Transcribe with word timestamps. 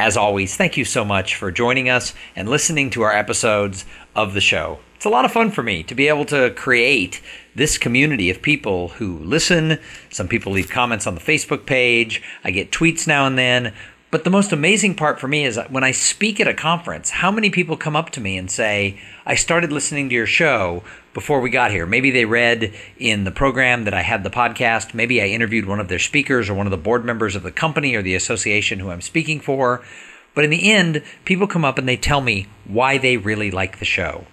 As 0.00 0.16
always, 0.16 0.56
thank 0.56 0.78
you 0.78 0.86
so 0.86 1.04
much 1.04 1.34
for 1.34 1.52
joining 1.52 1.90
us 1.90 2.14
and 2.34 2.48
listening 2.48 2.88
to 2.88 3.02
our 3.02 3.14
episodes 3.14 3.84
of 4.16 4.32
the 4.32 4.40
show 4.40 4.78
it's 5.00 5.06
a 5.06 5.08
lot 5.08 5.24
of 5.24 5.32
fun 5.32 5.50
for 5.50 5.62
me 5.62 5.82
to 5.84 5.94
be 5.94 6.08
able 6.08 6.26
to 6.26 6.50
create 6.50 7.22
this 7.54 7.78
community 7.78 8.28
of 8.28 8.42
people 8.42 8.88
who 8.88 9.18
listen. 9.20 9.78
Some 10.10 10.28
people 10.28 10.52
leave 10.52 10.68
comments 10.68 11.06
on 11.06 11.14
the 11.14 11.22
Facebook 11.22 11.64
page. 11.64 12.22
I 12.44 12.50
get 12.50 12.70
tweets 12.70 13.06
now 13.06 13.24
and 13.26 13.38
then. 13.38 13.72
But 14.10 14.24
the 14.24 14.30
most 14.30 14.52
amazing 14.52 14.96
part 14.96 15.18
for 15.18 15.26
me 15.26 15.46
is 15.46 15.58
when 15.70 15.84
I 15.84 15.92
speak 15.92 16.38
at 16.38 16.46
a 16.46 16.52
conference, 16.52 17.08
how 17.08 17.30
many 17.30 17.48
people 17.48 17.78
come 17.78 17.96
up 17.96 18.10
to 18.10 18.20
me 18.20 18.36
and 18.36 18.50
say, 18.50 19.00
I 19.24 19.36
started 19.36 19.72
listening 19.72 20.10
to 20.10 20.14
your 20.14 20.26
show 20.26 20.82
before 21.12 21.40
we 21.40 21.50
got 21.50 21.70
here. 21.70 21.86
Maybe 21.86 22.10
they 22.10 22.24
read 22.24 22.74
in 22.98 23.24
the 23.24 23.30
program 23.30 23.84
that 23.84 23.94
I 23.94 24.02
had 24.02 24.22
the 24.22 24.30
podcast. 24.30 24.94
Maybe 24.94 25.20
I 25.20 25.26
interviewed 25.26 25.66
one 25.66 25.80
of 25.80 25.88
their 25.88 25.98
speakers 25.98 26.48
or 26.48 26.54
one 26.54 26.66
of 26.66 26.70
the 26.70 26.76
board 26.76 27.04
members 27.04 27.34
of 27.34 27.42
the 27.42 27.50
company 27.50 27.94
or 27.94 28.02
the 28.02 28.14
association 28.14 28.78
who 28.78 28.90
I'm 28.90 29.00
speaking 29.00 29.40
for. 29.40 29.82
But 30.34 30.44
in 30.44 30.50
the 30.50 30.70
end, 30.70 31.02
people 31.24 31.46
come 31.46 31.64
up 31.64 31.78
and 31.78 31.88
they 31.88 31.96
tell 31.96 32.20
me 32.20 32.46
why 32.64 32.98
they 32.98 33.16
really 33.16 33.50
like 33.50 33.78
the 33.78 33.84
show. 33.84 34.26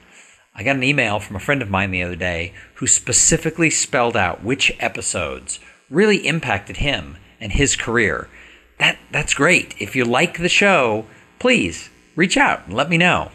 I 0.53 0.63
got 0.63 0.75
an 0.75 0.83
email 0.83 1.19
from 1.19 1.35
a 1.35 1.39
friend 1.39 1.61
of 1.61 1.69
mine 1.69 1.91
the 1.91 2.03
other 2.03 2.15
day 2.15 2.53
who 2.75 2.87
specifically 2.87 3.69
spelled 3.69 4.17
out 4.17 4.43
which 4.43 4.71
episodes 4.79 5.59
really 5.89 6.27
impacted 6.27 6.77
him 6.77 7.17
and 7.39 7.51
his 7.51 7.75
career. 7.75 8.29
That 8.79 8.97
that's 9.11 9.33
great. 9.33 9.75
If 9.79 9.95
you 9.95 10.05
like 10.05 10.37
the 10.37 10.49
show, 10.49 11.05
please 11.39 11.89
reach 12.15 12.37
out 12.37 12.65
and 12.65 12.75
let 12.75 12.89
me 12.89 12.97
know. 12.97 13.31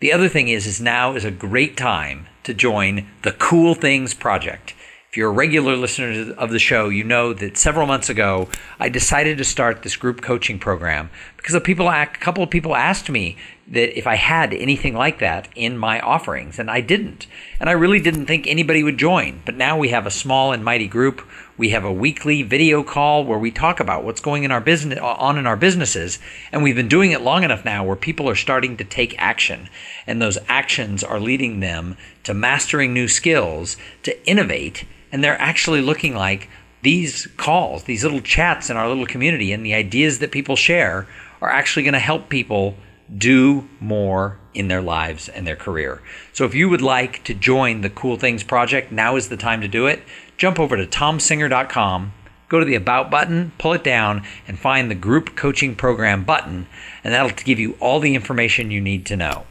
The 0.00 0.12
other 0.12 0.28
thing 0.28 0.48
is 0.48 0.66
is 0.66 0.80
now 0.80 1.14
is 1.14 1.24
a 1.24 1.30
great 1.30 1.76
time 1.76 2.26
to 2.44 2.54
join 2.54 3.08
the 3.22 3.32
Cool 3.32 3.74
Things 3.74 4.14
project. 4.14 4.74
If 5.10 5.18
you're 5.18 5.28
a 5.28 5.34
regular 5.34 5.76
listener 5.76 6.32
of 6.38 6.50
the 6.50 6.58
show, 6.58 6.88
you 6.88 7.04
know 7.04 7.34
that 7.34 7.58
several 7.58 7.86
months 7.86 8.08
ago 8.08 8.48
I 8.80 8.88
decided 8.88 9.36
to 9.38 9.44
start 9.44 9.82
this 9.82 9.94
group 9.94 10.22
coaching 10.22 10.58
program 10.58 11.10
because 11.36 11.54
a 11.54 11.60
people 11.60 11.88
a 11.88 12.06
couple 12.06 12.42
of 12.42 12.48
people 12.48 12.74
asked 12.74 13.10
me 13.10 13.36
that 13.68 13.96
if 13.98 14.06
I 14.06 14.14
had 14.14 14.54
anything 14.54 14.94
like 14.94 15.18
that 15.18 15.48
in 15.54 15.76
my 15.78 16.00
offerings, 16.00 16.58
and 16.58 16.70
I 16.70 16.80
didn't. 16.80 17.26
And 17.60 17.68
I 17.68 17.72
really 17.72 18.00
didn't 18.00 18.26
think 18.26 18.46
anybody 18.46 18.82
would 18.82 18.98
join. 18.98 19.42
But 19.44 19.56
now 19.56 19.78
we 19.78 19.88
have 19.90 20.06
a 20.06 20.10
small 20.10 20.52
and 20.52 20.64
mighty 20.64 20.88
group. 20.88 21.20
We 21.58 21.70
have 21.70 21.84
a 21.84 21.92
weekly 21.92 22.42
video 22.42 22.82
call 22.82 23.24
where 23.24 23.38
we 23.38 23.50
talk 23.50 23.78
about 23.78 24.04
what's 24.04 24.20
going 24.20 24.44
in 24.44 24.50
our 24.50 24.60
business 24.60 24.98
on 24.98 25.36
in 25.36 25.46
our 25.46 25.56
businesses, 25.56 26.18
and 26.50 26.62
we've 26.62 26.76
been 26.76 26.88
doing 26.88 27.12
it 27.12 27.20
long 27.20 27.44
enough 27.44 27.64
now 27.64 27.84
where 27.84 27.96
people 27.96 28.28
are 28.28 28.34
starting 28.34 28.76
to 28.78 28.84
take 28.84 29.14
action, 29.18 29.68
and 30.06 30.20
those 30.20 30.38
actions 30.48 31.04
are 31.04 31.20
leading 31.20 31.60
them 31.60 31.96
to 32.24 32.32
mastering 32.32 32.94
new 32.94 33.06
skills, 33.06 33.76
to 34.02 34.26
innovate 34.26 34.84
and 35.12 35.22
they're 35.22 35.40
actually 35.40 35.82
looking 35.82 36.16
like 36.16 36.48
these 36.80 37.28
calls, 37.36 37.84
these 37.84 38.02
little 38.02 38.22
chats 38.22 38.70
in 38.70 38.76
our 38.76 38.88
little 38.88 39.06
community, 39.06 39.52
and 39.52 39.64
the 39.64 39.74
ideas 39.74 40.18
that 40.18 40.32
people 40.32 40.56
share 40.56 41.06
are 41.40 41.50
actually 41.50 41.84
going 41.84 41.92
to 41.92 42.00
help 42.00 42.28
people 42.28 42.74
do 43.16 43.68
more 43.78 44.38
in 44.54 44.68
their 44.68 44.80
lives 44.80 45.28
and 45.28 45.46
their 45.46 45.56
career. 45.56 46.00
So 46.32 46.44
if 46.44 46.54
you 46.54 46.68
would 46.70 46.80
like 46.80 47.22
to 47.24 47.34
join 47.34 47.82
the 47.82 47.90
Cool 47.90 48.16
Things 48.16 48.42
Project, 48.42 48.90
now 48.90 49.16
is 49.16 49.28
the 49.28 49.36
time 49.36 49.60
to 49.60 49.68
do 49.68 49.86
it. 49.86 50.02
Jump 50.36 50.58
over 50.58 50.76
to 50.76 50.86
tomsinger.com, 50.86 52.12
go 52.48 52.58
to 52.58 52.64
the 52.64 52.74
About 52.74 53.10
button, 53.10 53.52
pull 53.58 53.72
it 53.72 53.84
down, 53.84 54.24
and 54.48 54.58
find 54.58 54.90
the 54.90 54.94
Group 54.94 55.36
Coaching 55.36 55.76
Program 55.76 56.24
button, 56.24 56.66
and 57.04 57.14
that'll 57.14 57.30
give 57.30 57.58
you 57.58 57.76
all 57.80 58.00
the 58.00 58.14
information 58.14 58.70
you 58.70 58.80
need 58.80 59.06
to 59.06 59.16
know. 59.16 59.46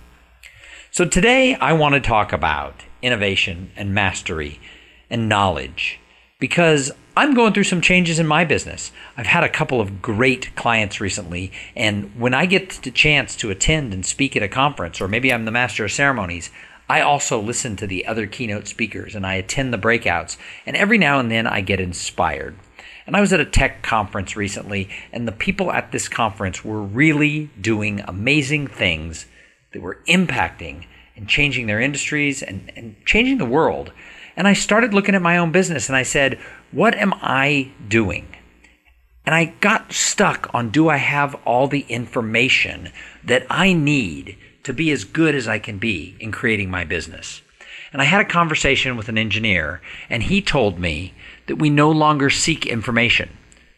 So 0.91 1.05
today 1.05 1.55
I 1.55 1.73
want 1.73 1.95
to 1.95 2.01
talk 2.01 2.33
about 2.33 2.83
innovation 3.01 3.71
and 3.75 3.93
mastery 3.93 4.59
and 5.09 5.29
knowledge 5.29 5.99
because 6.39 6.91
I'm 7.15 7.33
going 7.33 7.53
through 7.53 7.65
some 7.65 7.81
changes 7.81 8.19
in 8.19 8.27
my 8.27 8.45
business. 8.45 8.91
I've 9.15 9.27
had 9.27 9.43
a 9.43 9.49
couple 9.49 9.79
of 9.79 10.01
great 10.01 10.55
clients 10.55 10.99
recently, 10.99 11.51
and 11.75 12.11
when 12.19 12.33
I 12.33 12.45
get 12.45 12.71
the 12.83 12.91
chance 12.91 13.35
to 13.37 13.51
attend 13.51 13.93
and 13.93 14.05
speak 14.05 14.35
at 14.35 14.43
a 14.43 14.47
conference, 14.47 14.99
or 14.99 15.07
maybe 15.07 15.31
I'm 15.31 15.45
the 15.45 15.51
master 15.51 15.85
of 15.85 15.91
ceremonies, 15.91 16.49
I 16.91 16.99
also 16.99 17.39
listen 17.39 17.77
to 17.77 17.87
the 17.87 18.05
other 18.05 18.27
keynote 18.27 18.67
speakers 18.67 19.15
and 19.15 19.25
I 19.25 19.35
attend 19.35 19.73
the 19.73 19.77
breakouts, 19.77 20.35
and 20.65 20.75
every 20.75 20.97
now 20.97 21.21
and 21.21 21.31
then 21.31 21.47
I 21.47 21.61
get 21.61 21.79
inspired. 21.79 22.57
And 23.07 23.15
I 23.15 23.21
was 23.21 23.31
at 23.31 23.39
a 23.39 23.45
tech 23.45 23.81
conference 23.81 24.35
recently, 24.35 24.89
and 25.13 25.25
the 25.25 25.31
people 25.31 25.71
at 25.71 25.93
this 25.93 26.09
conference 26.09 26.65
were 26.65 26.81
really 26.81 27.49
doing 27.61 28.01
amazing 28.01 28.67
things 28.67 29.25
that 29.71 29.81
were 29.81 29.99
impacting 30.05 30.83
and 31.15 31.29
changing 31.29 31.67
their 31.67 31.79
industries 31.79 32.43
and, 32.43 32.69
and 32.75 32.97
changing 33.05 33.37
the 33.37 33.45
world. 33.45 33.93
And 34.35 34.45
I 34.45 34.51
started 34.51 34.93
looking 34.93 35.15
at 35.15 35.21
my 35.21 35.37
own 35.37 35.53
business 35.53 35.87
and 35.87 35.95
I 35.95 36.03
said, 36.03 36.39
what 36.73 36.93
am 36.95 37.13
I 37.21 37.71
doing? 37.87 38.35
And 39.25 39.33
I 39.33 39.45
got 39.61 39.93
stuck 39.93 40.53
on 40.53 40.71
do 40.71 40.89
I 40.89 40.97
have 40.97 41.35
all 41.45 41.69
the 41.69 41.85
information 41.87 42.91
that 43.23 43.45
I 43.49 43.71
need 43.71 44.37
to 44.63 44.73
be 44.73 44.91
as 44.91 45.03
good 45.03 45.35
as 45.35 45.47
I 45.47 45.59
can 45.59 45.77
be 45.77 46.15
in 46.19 46.31
creating 46.31 46.69
my 46.69 46.83
business? 46.83 47.41
And 47.93 48.01
I 48.01 48.05
had 48.05 48.21
a 48.21 48.29
conversation 48.29 48.95
with 48.95 49.09
an 49.09 49.17
engineer, 49.17 49.81
and 50.09 50.23
he 50.23 50.41
told 50.41 50.79
me 50.79 51.13
that 51.47 51.57
we 51.57 51.69
no 51.69 51.91
longer 51.91 52.29
seek 52.29 52.65
information. 52.65 53.29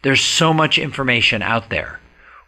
There's 0.04 0.22
so 0.22 0.54
much 0.54 0.78
information 0.78 1.42
out 1.42 1.70
there. 1.70 2.00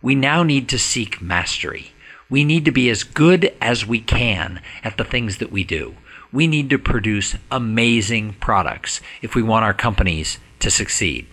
We 0.02 0.16
now 0.16 0.44
need 0.44 0.70
to 0.70 0.78
seek 0.78 1.22
mastery. 1.22 1.92
We 2.30 2.44
need 2.44 2.66
to 2.66 2.72
be 2.72 2.90
as 2.90 3.04
good 3.04 3.56
as 3.62 3.86
we 3.86 4.00
can 4.00 4.62
at 4.84 4.98
the 4.98 5.04
things 5.04 5.38
that 5.38 5.52
we 5.52 5.64
do 5.64 5.96
we 6.36 6.48
need 6.48 6.70
to 6.70 6.78
produce 6.78 7.38
amazing 7.50 8.34
products 8.34 9.00
if 9.22 9.36
we 9.36 9.42
want 9.42 9.64
our 9.64 9.74
companies 9.74 10.38
to 10.60 10.70
succeed. 10.70 11.26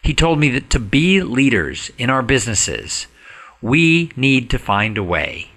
He 0.00 0.14
told 0.14 0.38
me 0.38 0.48
that 0.50 0.70
to 0.70 0.78
be 0.78 1.22
leaders 1.22 1.90
in 1.98 2.08
our 2.08 2.22
businesses, 2.22 3.08
we 3.60 4.12
need 4.16 4.48
to 4.50 4.58
find 4.58 4.96
a 4.96 5.02
way. 5.02 5.50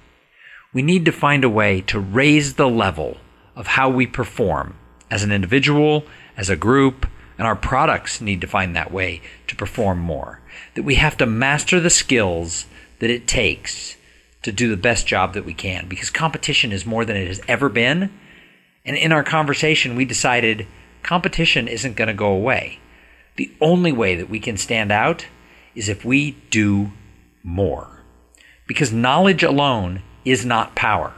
We 0.75 0.83
need 0.83 1.05
to 1.05 1.11
find 1.11 1.43
a 1.43 1.49
way 1.49 1.81
to 1.81 1.99
raise 1.99 2.53
the 2.53 2.69
level 2.69 3.17
of 3.55 3.65
how 3.65 3.89
we 3.89 4.05
perform 4.05 4.75
as 5.09 5.23
an 5.23 5.31
individual, 5.31 6.03
as 6.37 6.49
a 6.49 6.55
group, 6.55 7.07
and 7.37 7.47
our 7.47 7.55
products 7.55 8.21
need 8.21 8.41
to 8.41 8.47
find 8.47 8.75
that 8.75 8.91
way 8.91 9.21
to 9.47 9.55
perform 9.55 9.99
more. 9.99 10.41
That 10.75 10.83
we 10.83 10.95
have 10.95 11.17
to 11.17 11.25
master 11.25 11.79
the 11.79 11.89
skills 11.89 12.67
that 12.99 13.09
it 13.09 13.27
takes 13.27 13.95
to 14.43 14.51
do 14.51 14.69
the 14.69 14.77
best 14.77 15.07
job 15.07 15.33
that 15.33 15.45
we 15.45 15.53
can 15.53 15.87
because 15.87 16.11
competition 16.11 16.71
is 16.71 16.85
more 16.85 17.05
than 17.05 17.17
it 17.17 17.27
has 17.27 17.41
ever 17.47 17.69
been 17.69 18.11
and 18.85 18.95
in 18.95 19.11
our 19.11 19.23
conversation, 19.23 19.95
we 19.95 20.05
decided 20.05 20.67
competition 21.01 21.67
isn't 21.67 21.95
going 21.95 22.07
to 22.07 22.13
go 22.13 22.27
away. 22.27 22.79
The 23.35 23.51
only 23.59 23.91
way 23.91 24.15
that 24.15 24.29
we 24.29 24.39
can 24.39 24.57
stand 24.57 24.91
out 24.91 25.25
is 25.73 25.89
if 25.89 26.05
we 26.05 26.37
do 26.51 26.91
more. 27.43 28.03
Because 28.67 28.93
knowledge 28.93 29.43
alone 29.43 30.03
is 30.25 30.45
not 30.45 30.75
power. 30.75 31.13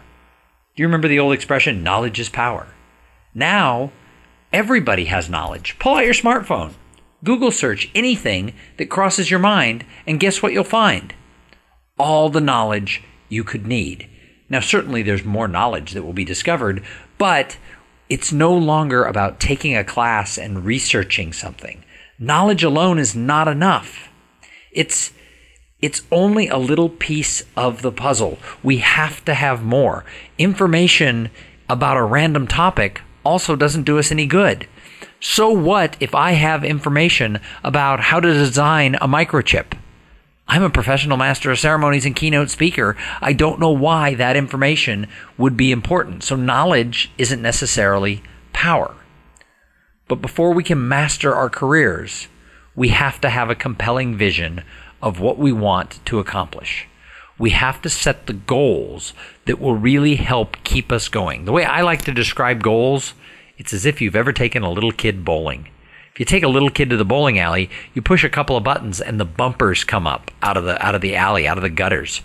Do 0.75 0.83
you 0.83 0.87
remember 0.87 1.07
the 1.07 1.19
old 1.19 1.33
expression, 1.33 1.81
knowledge 1.81 2.19
is 2.19 2.29
power? 2.29 2.67
Now, 3.33 3.91
everybody 4.53 5.05
has 5.05 5.29
knowledge. 5.29 5.77
Pull 5.79 5.95
out 5.95 6.05
your 6.05 6.13
smartphone, 6.13 6.73
Google 7.23 7.51
search 7.51 7.89
anything 7.95 8.53
that 8.77 8.89
crosses 8.89 9.31
your 9.31 9.39
mind, 9.39 9.85
and 10.05 10.19
guess 10.19 10.43
what 10.43 10.53
you'll 10.53 10.63
find? 10.63 11.15
All 11.97 12.29
the 12.29 12.41
knowledge 12.41 13.01
you 13.27 13.43
could 13.43 13.65
need. 13.65 14.09
Now, 14.49 14.59
certainly 14.59 15.01
there's 15.01 15.25
more 15.25 15.47
knowledge 15.47 15.93
that 15.93 16.03
will 16.03 16.13
be 16.13 16.23
discovered, 16.23 16.83
but 17.17 17.57
it's 18.07 18.31
no 18.31 18.53
longer 18.53 19.03
about 19.03 19.39
taking 19.39 19.75
a 19.75 19.83
class 19.83 20.37
and 20.37 20.63
researching 20.63 21.33
something. 21.33 21.83
Knowledge 22.19 22.63
alone 22.63 22.99
is 22.99 23.15
not 23.15 23.47
enough. 23.47 24.09
It's 24.71 25.11
it's 25.81 26.01
only 26.11 26.47
a 26.47 26.57
little 26.57 26.89
piece 26.89 27.43
of 27.55 27.81
the 27.81 27.91
puzzle. 27.91 28.39
We 28.63 28.77
have 28.77 29.23
to 29.25 29.33
have 29.33 29.63
more. 29.63 30.05
Information 30.37 31.29
about 31.69 31.97
a 31.97 32.03
random 32.03 32.47
topic 32.47 33.01
also 33.23 33.55
doesn't 33.55 33.83
do 33.83 33.99
us 33.99 34.11
any 34.11 34.25
good. 34.25 34.67
So 35.19 35.49
what 35.49 35.95
if 35.99 36.15
I 36.15 36.31
have 36.31 36.63
information 36.63 37.39
about 37.63 37.99
how 37.99 38.19
to 38.19 38.33
design 38.33 38.95
a 38.95 39.07
microchip? 39.07 39.77
I'm 40.47 40.63
a 40.63 40.69
professional 40.69 41.17
master 41.17 41.51
of 41.51 41.59
ceremonies 41.59 42.05
and 42.05 42.15
keynote 42.15 42.49
speaker. 42.49 42.95
I 43.21 43.33
don't 43.33 43.59
know 43.59 43.71
why 43.71 44.15
that 44.15 44.37
information 44.37 45.07
would 45.37 45.57
be 45.57 45.71
important. 45.71 46.23
So, 46.23 46.37
knowledge 46.37 47.11
isn't 47.17 47.41
necessarily 47.41 48.23
power. 48.53 48.95
But 50.07 50.21
before 50.21 50.53
we 50.53 50.63
can 50.63 50.87
master 50.87 51.35
our 51.35 51.49
careers, 51.49 52.29
we 52.77 52.89
have 52.89 53.19
to 53.21 53.29
have 53.29 53.49
a 53.49 53.55
compelling 53.55 54.15
vision 54.15 54.63
of 55.01 55.19
what 55.19 55.37
we 55.37 55.51
want 55.51 55.99
to 56.05 56.19
accomplish. 56.19 56.87
we 57.37 57.51
have 57.51 57.81
to 57.81 57.89
set 57.89 58.25
the 58.25 58.33
goals 58.33 59.13
that 59.45 59.59
will 59.59 59.75
really 59.75 60.15
help 60.15 60.57
keep 60.63 60.91
us 60.91 61.07
going. 61.07 61.45
The 61.45 61.51
way 61.51 61.65
I 61.65 61.81
like 61.81 62.03
to 62.05 62.11
describe 62.11 62.63
goals, 62.63 63.13
it's 63.57 63.73
as 63.73 63.85
if 63.85 64.01
you've 64.01 64.15
ever 64.15 64.33
taken 64.33 64.63
a 64.63 64.71
little 64.71 64.91
kid 64.91 65.23
bowling. 65.23 65.69
If 66.13 66.19
you 66.19 66.25
take 66.25 66.43
a 66.43 66.47
little 66.47 66.71
kid 66.71 66.89
to 66.89 66.97
the 66.97 67.05
bowling 67.05 67.37
alley, 67.37 67.69
you 67.93 68.01
push 68.01 68.23
a 68.23 68.29
couple 68.29 68.57
of 68.57 68.63
buttons 68.63 68.99
and 68.99 69.19
the 69.19 69.25
bumpers 69.25 69.83
come 69.83 70.07
up 70.07 70.31
out 70.41 70.57
of 70.57 70.63
the 70.63 70.83
out 70.83 70.95
of 70.95 71.01
the 71.01 71.15
alley, 71.15 71.47
out 71.47 71.57
of 71.57 71.63
the 71.63 71.69
gutters. 71.69 72.21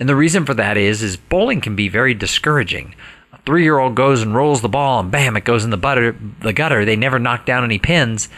And 0.00 0.08
the 0.08 0.16
reason 0.16 0.44
for 0.44 0.54
that 0.54 0.76
is 0.76 1.02
is 1.02 1.16
bowling 1.16 1.60
can 1.60 1.76
be 1.76 1.88
very 1.88 2.12
discouraging. 2.12 2.96
A 3.32 3.38
3-year-old 3.38 3.94
goes 3.94 4.20
and 4.20 4.34
rolls 4.34 4.62
the 4.62 4.68
ball 4.68 4.98
and 4.98 5.12
bam, 5.12 5.36
it 5.36 5.44
goes 5.44 5.64
in 5.64 5.70
the 5.70 5.76
butter, 5.76 6.16
the 6.40 6.52
gutter. 6.52 6.84
They 6.84 6.96
never 6.96 7.20
knock 7.20 7.46
down 7.46 7.62
any 7.62 7.78
pins. 7.78 8.28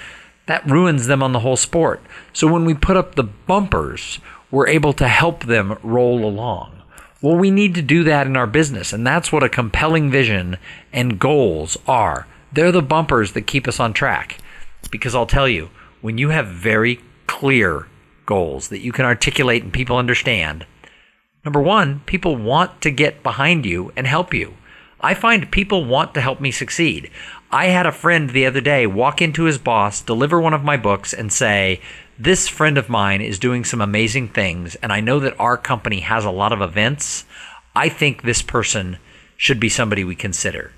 That 0.48 0.68
ruins 0.68 1.06
them 1.06 1.22
on 1.22 1.32
the 1.32 1.40
whole 1.40 1.58
sport. 1.58 2.00
So 2.32 2.50
when 2.50 2.64
we 2.64 2.72
put 2.72 2.96
up 2.96 3.14
the 3.14 3.22
bumpers, 3.22 4.18
we're 4.50 4.66
able 4.66 4.94
to 4.94 5.06
help 5.06 5.44
them 5.44 5.78
roll 5.82 6.24
along. 6.24 6.82
Well, 7.20 7.36
we 7.36 7.50
need 7.50 7.74
to 7.74 7.82
do 7.82 8.02
that 8.04 8.26
in 8.26 8.34
our 8.34 8.46
business, 8.46 8.94
and 8.94 9.06
that's 9.06 9.30
what 9.30 9.42
a 9.42 9.50
compelling 9.50 10.10
vision 10.10 10.56
and 10.90 11.18
goals 11.18 11.76
are. 11.86 12.26
They're 12.50 12.72
the 12.72 12.80
bumpers 12.80 13.32
that 13.32 13.46
keep 13.46 13.68
us 13.68 13.78
on 13.78 13.92
track. 13.92 14.38
Because 14.90 15.14
I'll 15.14 15.26
tell 15.26 15.48
you, 15.48 15.68
when 16.00 16.16
you 16.16 16.30
have 16.30 16.46
very 16.46 17.00
clear 17.26 17.86
goals 18.24 18.68
that 18.68 18.80
you 18.80 18.90
can 18.90 19.04
articulate 19.04 19.62
and 19.62 19.72
people 19.72 19.98
understand, 19.98 20.64
number 21.44 21.60
one, 21.60 22.00
people 22.06 22.36
want 22.36 22.80
to 22.80 22.90
get 22.90 23.22
behind 23.22 23.66
you 23.66 23.92
and 23.96 24.06
help 24.06 24.32
you. 24.32 24.54
I 25.00 25.12
find 25.12 25.52
people 25.52 25.84
want 25.84 26.14
to 26.14 26.20
help 26.20 26.40
me 26.40 26.50
succeed. 26.50 27.10
I 27.50 27.68
had 27.68 27.86
a 27.86 27.92
friend 27.92 28.28
the 28.28 28.44
other 28.44 28.60
day 28.60 28.86
walk 28.86 29.22
into 29.22 29.44
his 29.44 29.56
boss, 29.56 30.02
deliver 30.02 30.38
one 30.38 30.52
of 30.52 30.64
my 30.64 30.76
books, 30.76 31.14
and 31.14 31.32
say, 31.32 31.80
This 32.18 32.46
friend 32.46 32.76
of 32.76 32.90
mine 32.90 33.22
is 33.22 33.38
doing 33.38 33.64
some 33.64 33.80
amazing 33.80 34.28
things, 34.28 34.74
and 34.76 34.92
I 34.92 35.00
know 35.00 35.18
that 35.20 35.38
our 35.40 35.56
company 35.56 36.00
has 36.00 36.26
a 36.26 36.30
lot 36.30 36.52
of 36.52 36.60
events. 36.60 37.24
I 37.74 37.88
think 37.88 38.20
this 38.20 38.42
person 38.42 38.98
should 39.38 39.58
be 39.58 39.70
somebody 39.70 40.04
we 40.04 40.14
consider. 40.14 40.72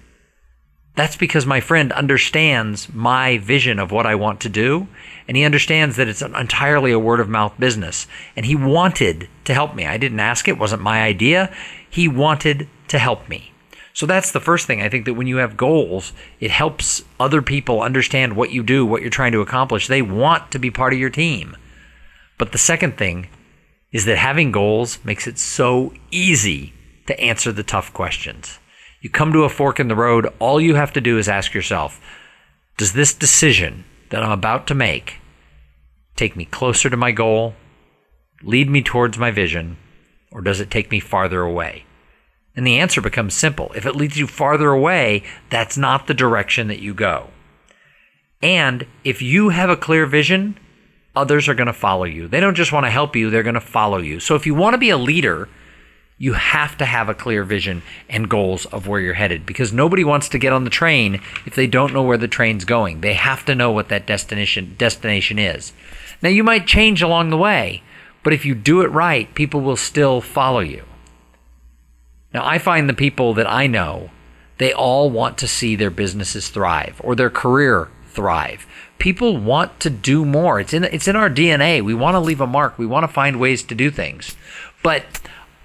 That's 0.94 1.16
because 1.16 1.44
my 1.44 1.60
friend 1.60 1.90
understands 1.90 2.92
my 2.92 3.38
vision 3.38 3.80
of 3.80 3.90
what 3.90 4.06
I 4.06 4.14
want 4.14 4.40
to 4.42 4.48
do, 4.48 4.86
and 5.26 5.36
he 5.36 5.44
understands 5.44 5.96
that 5.96 6.06
it's 6.06 6.22
entirely 6.22 6.92
a 6.92 7.00
word 7.00 7.18
of 7.18 7.28
mouth 7.28 7.58
business. 7.58 8.06
And 8.36 8.46
he 8.46 8.54
wanted 8.54 9.28
to 9.44 9.54
help 9.54 9.74
me. 9.74 9.86
I 9.86 9.96
didn't 9.96 10.20
ask 10.20 10.46
it, 10.46 10.58
wasn't 10.58 10.82
my 10.82 11.02
idea. 11.02 11.52
He 11.88 12.06
wanted 12.06 12.68
to 12.88 12.98
help 12.98 13.28
me. 13.28 13.49
So 14.00 14.06
that's 14.06 14.32
the 14.32 14.40
first 14.40 14.66
thing. 14.66 14.80
I 14.80 14.88
think 14.88 15.04
that 15.04 15.12
when 15.12 15.26
you 15.26 15.36
have 15.36 15.58
goals, 15.58 16.14
it 16.40 16.50
helps 16.50 17.04
other 17.20 17.42
people 17.42 17.82
understand 17.82 18.34
what 18.34 18.50
you 18.50 18.62
do, 18.62 18.86
what 18.86 19.02
you're 19.02 19.10
trying 19.10 19.32
to 19.32 19.42
accomplish. 19.42 19.88
They 19.88 20.00
want 20.00 20.50
to 20.52 20.58
be 20.58 20.70
part 20.70 20.94
of 20.94 20.98
your 20.98 21.10
team. 21.10 21.54
But 22.38 22.52
the 22.52 22.56
second 22.56 22.96
thing 22.96 23.28
is 23.92 24.06
that 24.06 24.16
having 24.16 24.52
goals 24.52 25.04
makes 25.04 25.26
it 25.26 25.38
so 25.38 25.92
easy 26.10 26.72
to 27.08 27.20
answer 27.20 27.52
the 27.52 27.62
tough 27.62 27.92
questions. 27.92 28.58
You 29.02 29.10
come 29.10 29.34
to 29.34 29.44
a 29.44 29.50
fork 29.50 29.78
in 29.78 29.88
the 29.88 29.94
road, 29.94 30.32
all 30.38 30.62
you 30.62 30.76
have 30.76 30.94
to 30.94 31.02
do 31.02 31.18
is 31.18 31.28
ask 31.28 31.52
yourself 31.52 32.00
Does 32.78 32.94
this 32.94 33.12
decision 33.12 33.84
that 34.08 34.22
I'm 34.22 34.32
about 34.32 34.66
to 34.68 34.74
make 34.74 35.18
take 36.16 36.36
me 36.36 36.46
closer 36.46 36.88
to 36.88 36.96
my 36.96 37.12
goal, 37.12 37.54
lead 38.42 38.70
me 38.70 38.80
towards 38.80 39.18
my 39.18 39.30
vision, 39.30 39.76
or 40.32 40.40
does 40.40 40.58
it 40.58 40.70
take 40.70 40.90
me 40.90 41.00
farther 41.00 41.42
away? 41.42 41.84
And 42.56 42.66
the 42.66 42.78
answer 42.78 43.00
becomes 43.00 43.34
simple. 43.34 43.70
If 43.74 43.86
it 43.86 43.96
leads 43.96 44.18
you 44.18 44.26
farther 44.26 44.70
away, 44.70 45.22
that's 45.50 45.76
not 45.76 46.06
the 46.06 46.14
direction 46.14 46.68
that 46.68 46.80
you 46.80 46.94
go. 46.94 47.30
And 48.42 48.86
if 49.04 49.22
you 49.22 49.50
have 49.50 49.70
a 49.70 49.76
clear 49.76 50.06
vision, 50.06 50.58
others 51.14 51.48
are 51.48 51.54
going 51.54 51.66
to 51.66 51.72
follow 51.72 52.04
you. 52.04 52.26
They 52.28 52.40
don't 52.40 52.56
just 52.56 52.72
want 52.72 52.86
to 52.86 52.90
help 52.90 53.14
you, 53.14 53.30
they're 53.30 53.42
going 53.42 53.54
to 53.54 53.60
follow 53.60 53.98
you. 53.98 54.20
So 54.20 54.34
if 54.34 54.46
you 54.46 54.54
want 54.54 54.74
to 54.74 54.78
be 54.78 54.90
a 54.90 54.96
leader, 54.96 55.48
you 56.20 56.34
have 56.34 56.76
to 56.76 56.84
have 56.84 57.08
a 57.08 57.14
clear 57.14 57.44
vision 57.44 57.82
and 58.08 58.28
goals 58.28 58.66
of 58.66 58.86
where 58.86 59.00
you're 59.00 59.14
headed 59.14 59.46
because 59.46 59.72
nobody 59.72 60.04
wants 60.04 60.28
to 60.28 60.38
get 60.38 60.52
on 60.52 60.64
the 60.64 60.70
train 60.70 61.14
if 61.46 61.54
they 61.54 61.66
don't 61.66 61.94
know 61.94 62.02
where 62.02 62.18
the 62.18 62.28
train's 62.28 62.66
going. 62.66 63.00
They 63.00 63.14
have 63.14 63.44
to 63.46 63.54
know 63.54 63.70
what 63.70 63.88
that 63.88 64.06
destination 64.06 64.74
destination 64.76 65.38
is. 65.38 65.72
Now 66.20 66.28
you 66.28 66.44
might 66.44 66.66
change 66.66 67.00
along 67.00 67.30
the 67.30 67.38
way, 67.38 67.82
but 68.22 68.34
if 68.34 68.44
you 68.44 68.54
do 68.54 68.82
it 68.82 68.88
right, 68.88 69.34
people 69.34 69.62
will 69.62 69.76
still 69.76 70.20
follow 70.20 70.60
you. 70.60 70.84
Now, 72.32 72.46
I 72.46 72.58
find 72.58 72.88
the 72.88 72.94
people 72.94 73.34
that 73.34 73.50
I 73.50 73.66
know, 73.66 74.10
they 74.58 74.72
all 74.72 75.10
want 75.10 75.38
to 75.38 75.48
see 75.48 75.74
their 75.74 75.90
businesses 75.90 76.48
thrive 76.48 77.00
or 77.02 77.14
their 77.14 77.30
career 77.30 77.88
thrive. 78.08 78.66
People 78.98 79.36
want 79.38 79.80
to 79.80 79.90
do 79.90 80.24
more. 80.24 80.60
It's 80.60 80.74
in 80.74 80.84
it's 80.84 81.08
in 81.08 81.16
our 81.16 81.30
DNA. 81.30 81.82
We 81.82 81.94
want 81.94 82.14
to 82.14 82.20
leave 82.20 82.40
a 82.40 82.46
mark. 82.46 82.78
We 82.78 82.86
want 82.86 83.04
to 83.04 83.12
find 83.12 83.40
ways 83.40 83.62
to 83.64 83.74
do 83.74 83.90
things. 83.90 84.36
But 84.82 85.04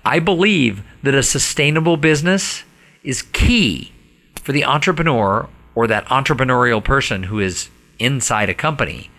I 0.05 0.19
believe 0.19 0.83
that 1.03 1.13
a 1.13 1.23
sustainable 1.23 1.97
business 1.97 2.63
is 3.03 3.21
key 3.21 3.91
for 4.35 4.51
the 4.51 4.63
entrepreneur 4.63 5.49
or 5.73 5.87
that 5.87 6.05
entrepreneurial 6.05 6.83
person 6.83 7.23
who 7.23 7.39
is 7.39 7.69
inside 7.99 8.49
a 8.49 8.53
company. 8.53 9.09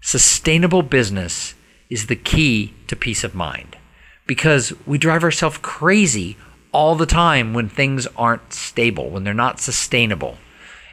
Sustainable 0.00 0.82
business 0.82 1.54
is 1.90 2.06
the 2.06 2.16
key 2.16 2.72
to 2.86 2.96
peace 2.96 3.24
of 3.24 3.34
mind 3.34 3.76
because 4.26 4.72
we 4.86 4.96
drive 4.96 5.24
ourselves 5.24 5.58
crazy 5.58 6.36
all 6.72 6.94
the 6.94 7.06
time 7.06 7.54
when 7.54 7.68
things 7.68 8.06
aren't 8.16 8.52
stable, 8.52 9.10
when 9.10 9.24
they're 9.24 9.34
not 9.34 9.60
sustainable. 9.60 10.38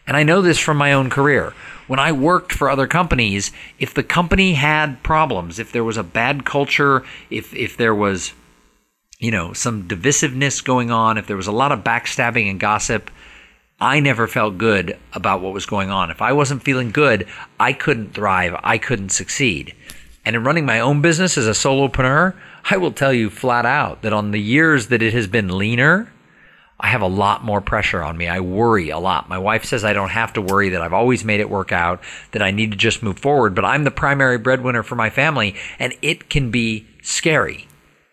And 0.08 0.16
I 0.16 0.24
know 0.24 0.42
this 0.42 0.60
from 0.60 0.78
my 0.78 0.94
own 0.94 1.10
career. 1.10 1.54
When 1.88 2.00
I 2.00 2.12
worked 2.12 2.52
for 2.52 2.70
other 2.70 2.88
companies, 2.88 3.52
if 3.80 3.94
the 3.94 4.04
company 4.04 4.54
had 4.54 5.04
problems, 5.04 5.60
if 5.60 5.72
there 5.72 5.84
was 5.84 5.98
a 5.98 6.04
bad 6.04 6.46
culture, 6.46 7.04
if 7.30 7.54
if 7.54 7.78
there 7.78 7.94
was 7.94 8.34
you 9.20 9.32
know, 9.32 9.54
some 9.54 9.88
divisiveness 9.88 10.64
going 10.64 10.92
on, 10.92 11.18
if 11.18 11.28
there 11.28 11.38
was 11.38 11.48
a 11.48 11.52
lot 11.52 11.72
of 11.72 11.84
backstabbing 11.84 12.50
and 12.50 12.60
gossip, 12.60 13.10
I 13.80 14.00
never 14.00 14.28
felt 14.28 14.58
good 14.58 14.98
about 15.14 15.42
what 15.42 15.54
was 15.54 15.66
going 15.66 15.90
on. 15.90 16.12
If 16.12 16.22
I 16.22 16.34
wasn't 16.34 16.64
feeling 16.64 16.92
good, 16.92 17.28
I 17.60 17.74
couldn't 17.74 18.14
thrive, 18.14 18.60
I 18.64 18.78
couldn't 18.78 19.10
succeed. 19.10 19.74
And 20.26 20.36
in 20.36 20.44
running 20.44 20.66
my 20.66 20.80
own 20.80 21.02
business 21.02 21.38
as 21.38 21.48
a 21.48 21.52
solopreneur, 21.52 22.34
I 22.70 22.78
will 22.78 22.92
tell 22.92 23.14
you 23.14 23.30
flat 23.30 23.66
out 23.66 24.02
that 24.02 24.12
on 24.12 24.32
the 24.32 24.42
years 24.42 24.88
that 24.88 25.04
it 25.04 25.14
has 25.14 25.28
been 25.28 25.56
leaner, 25.58 26.12
I 26.80 26.88
have 26.88 27.02
a 27.02 27.08
lot 27.08 27.44
more 27.44 27.62
pressure 27.62 28.04
on 28.04 28.18
me. 28.18 28.28
I 28.28 28.40
worry 28.42 28.90
a 28.90 29.00
lot. 29.00 29.30
My 29.30 29.38
wife 29.38 29.64
says 29.64 29.86
I 29.86 29.94
don't 29.94 30.10
have 30.10 30.34
to 30.34 30.42
worry, 30.42 30.70
that 30.70 30.82
I've 30.82 30.94
always 30.94 31.24
made 31.24 31.40
it 31.40 31.50
work 31.50 31.72
out, 31.72 32.02
that 32.32 32.42
I 32.42 32.52
need 32.52 32.72
to 32.72 32.78
just 32.78 33.04
move 33.04 33.20
forward, 33.20 33.56
but 33.56 33.64
I'm 33.64 33.86
the 33.86 33.92
primary 33.92 34.38
breadwinner 34.38 34.84
for 34.84 34.96
my 34.96 35.10
family, 35.10 35.56
and 35.80 35.94
it 36.02 36.30
can 36.30 36.52
be 36.52 36.88
scary. 37.02 37.68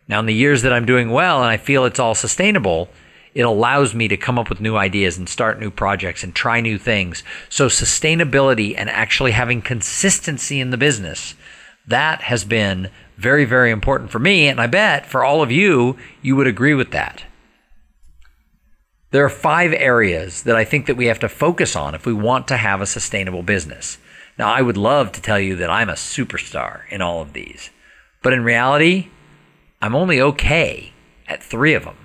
Now, 0.06 0.20
in 0.20 0.26
the 0.26 0.35
years 0.35 0.62
that 0.62 0.73
I'm 0.73 0.87
doing 0.87 1.11
well 1.11 1.38
and 1.38 1.50
I 1.50 1.56
feel 1.56 1.85
it's 1.85 1.99
all 1.99 2.15
sustainable, 2.15 2.88
it 3.35 3.43
allows 3.43 3.94
me 3.94 4.08
to 4.08 4.17
come 4.17 4.38
up 4.38 4.49
with 4.49 4.61
new 4.61 4.76
ideas 4.76 5.17
and 5.17 5.29
start 5.29 5.58
new 5.58 5.70
projects 5.70 6.23
and 6.23 6.35
try 6.35 6.61
new 6.61 6.79
things. 6.79 7.23
So, 7.48 7.67
sustainability 7.67 8.75
and 8.77 8.91
actually 8.91 9.32
having 9.32 9.63
consistency 9.63 10.60
in 10.60 10.70
the 10.70 10.77
business, 10.77 11.34
that 11.86 12.22
has 12.22 12.44
been 12.44 12.91
very, 13.17 13.44
very 13.44 13.70
important 13.70 14.10
for 14.10 14.19
me. 14.19 14.48
And 14.48 14.60
I 14.60 14.67
bet 14.67 15.06
for 15.06 15.24
all 15.24 15.43
of 15.43 15.51
you, 15.51 15.96
you 16.20 16.36
would 16.36 16.46
agree 16.46 16.74
with 16.74 16.91
that. 16.91 17.24
There 19.10 19.24
are 19.24 19.31
five 19.31 19.72
areas 19.74 20.44
that 20.44 20.56
I 20.56 20.65
think 20.65 20.86
that 20.86 20.96
we 20.96 21.06
have 21.06 21.20
to 21.20 21.29
focus 21.29 21.77
on 21.77 21.94
if 21.94 22.06
we 22.06 22.15
want 22.15 22.48
to 22.48 22.56
have 22.56 22.81
a 22.81 22.86
sustainable 22.86 23.43
business. 23.43 23.98
Now, 24.39 24.51
I 24.51 24.62
would 24.62 24.79
love 24.79 25.12
to 25.12 25.20
tell 25.20 25.39
you 25.39 25.55
that 25.56 25.70
I'm 25.70 25.91
a 25.91 25.94
superstar 25.94 26.82
in 26.91 27.03
all 27.03 27.20
of 27.20 27.34
these, 27.34 27.69
but 28.22 28.32
in 28.32 28.43
reality, 28.43 29.10
I'm 29.82 29.94
only 29.94 30.20
okay 30.20 30.93
at 31.29 31.43
three 31.43 31.74
of 31.74 31.84
them. 31.84 31.98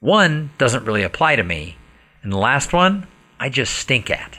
One 0.00 0.50
doesn't 0.58 0.84
really 0.84 1.02
apply 1.02 1.36
to 1.36 1.42
me, 1.42 1.78
and 2.22 2.30
the 2.30 2.38
last 2.38 2.74
one, 2.74 3.06
I 3.40 3.48
just 3.48 3.74
stink 3.74 4.10
at. 4.10 4.38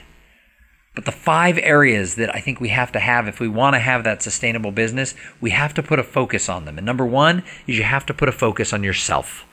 But 1.00 1.06
the 1.06 1.18
five 1.18 1.56
areas 1.56 2.16
that 2.16 2.34
I 2.34 2.40
think 2.40 2.60
we 2.60 2.68
have 2.68 2.92
to 2.92 3.00
have 3.00 3.26
if 3.26 3.40
we 3.40 3.48
want 3.48 3.72
to 3.72 3.80
have 3.80 4.04
that 4.04 4.22
sustainable 4.22 4.70
business, 4.70 5.14
we 5.40 5.48
have 5.48 5.72
to 5.72 5.82
put 5.82 5.98
a 5.98 6.02
focus 6.02 6.46
on 6.46 6.66
them. 6.66 6.76
And 6.76 6.84
number 6.84 7.06
one 7.06 7.42
is 7.66 7.78
you 7.78 7.84
have 7.84 8.04
to 8.04 8.12
put 8.12 8.28
a 8.28 8.32
focus 8.32 8.74
on 8.74 8.84
yourself. 8.84 9.46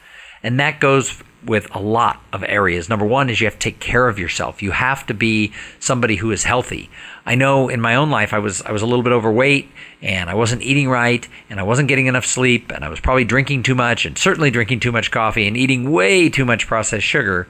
And 0.43 0.59
that 0.59 0.81
goes 0.81 1.23
with 1.45 1.73
a 1.73 1.79
lot 1.79 2.21
of 2.33 2.43
areas. 2.43 2.89
Number 2.89 3.05
one 3.05 3.29
is 3.29 3.39
you 3.39 3.47
have 3.47 3.53
to 3.53 3.59
take 3.59 3.79
care 3.79 4.09
of 4.09 4.19
yourself. 4.19 4.61
You 4.61 4.71
have 4.71 5.05
to 5.05 5.13
be 5.13 5.53
somebody 5.79 6.17
who 6.17 6.31
is 6.31 6.43
healthy. 6.43 6.89
I 7.25 7.35
know 7.35 7.69
in 7.69 7.79
my 7.79 7.95
own 7.95 8.09
life 8.09 8.33
I 8.33 8.39
was 8.39 8.61
I 8.63 8.73
was 8.73 8.81
a 8.81 8.85
little 8.85 9.03
bit 9.03 9.13
overweight 9.13 9.71
and 10.01 10.29
I 10.29 10.35
wasn't 10.35 10.63
eating 10.63 10.89
right 10.89 11.25
and 11.49 11.61
I 11.61 11.63
wasn't 11.63 11.87
getting 11.87 12.07
enough 12.07 12.25
sleep 12.25 12.73
and 12.73 12.83
I 12.83 12.89
was 12.89 12.99
probably 12.99 13.23
drinking 13.23 13.63
too 13.63 13.75
much 13.75 14.05
and 14.05 14.17
certainly 14.17 14.51
drinking 14.51 14.81
too 14.81 14.91
much 14.91 15.11
coffee 15.11 15.47
and 15.47 15.55
eating 15.55 15.91
way 15.91 16.27
too 16.27 16.43
much 16.43 16.67
processed 16.67 17.05
sugar 17.05 17.47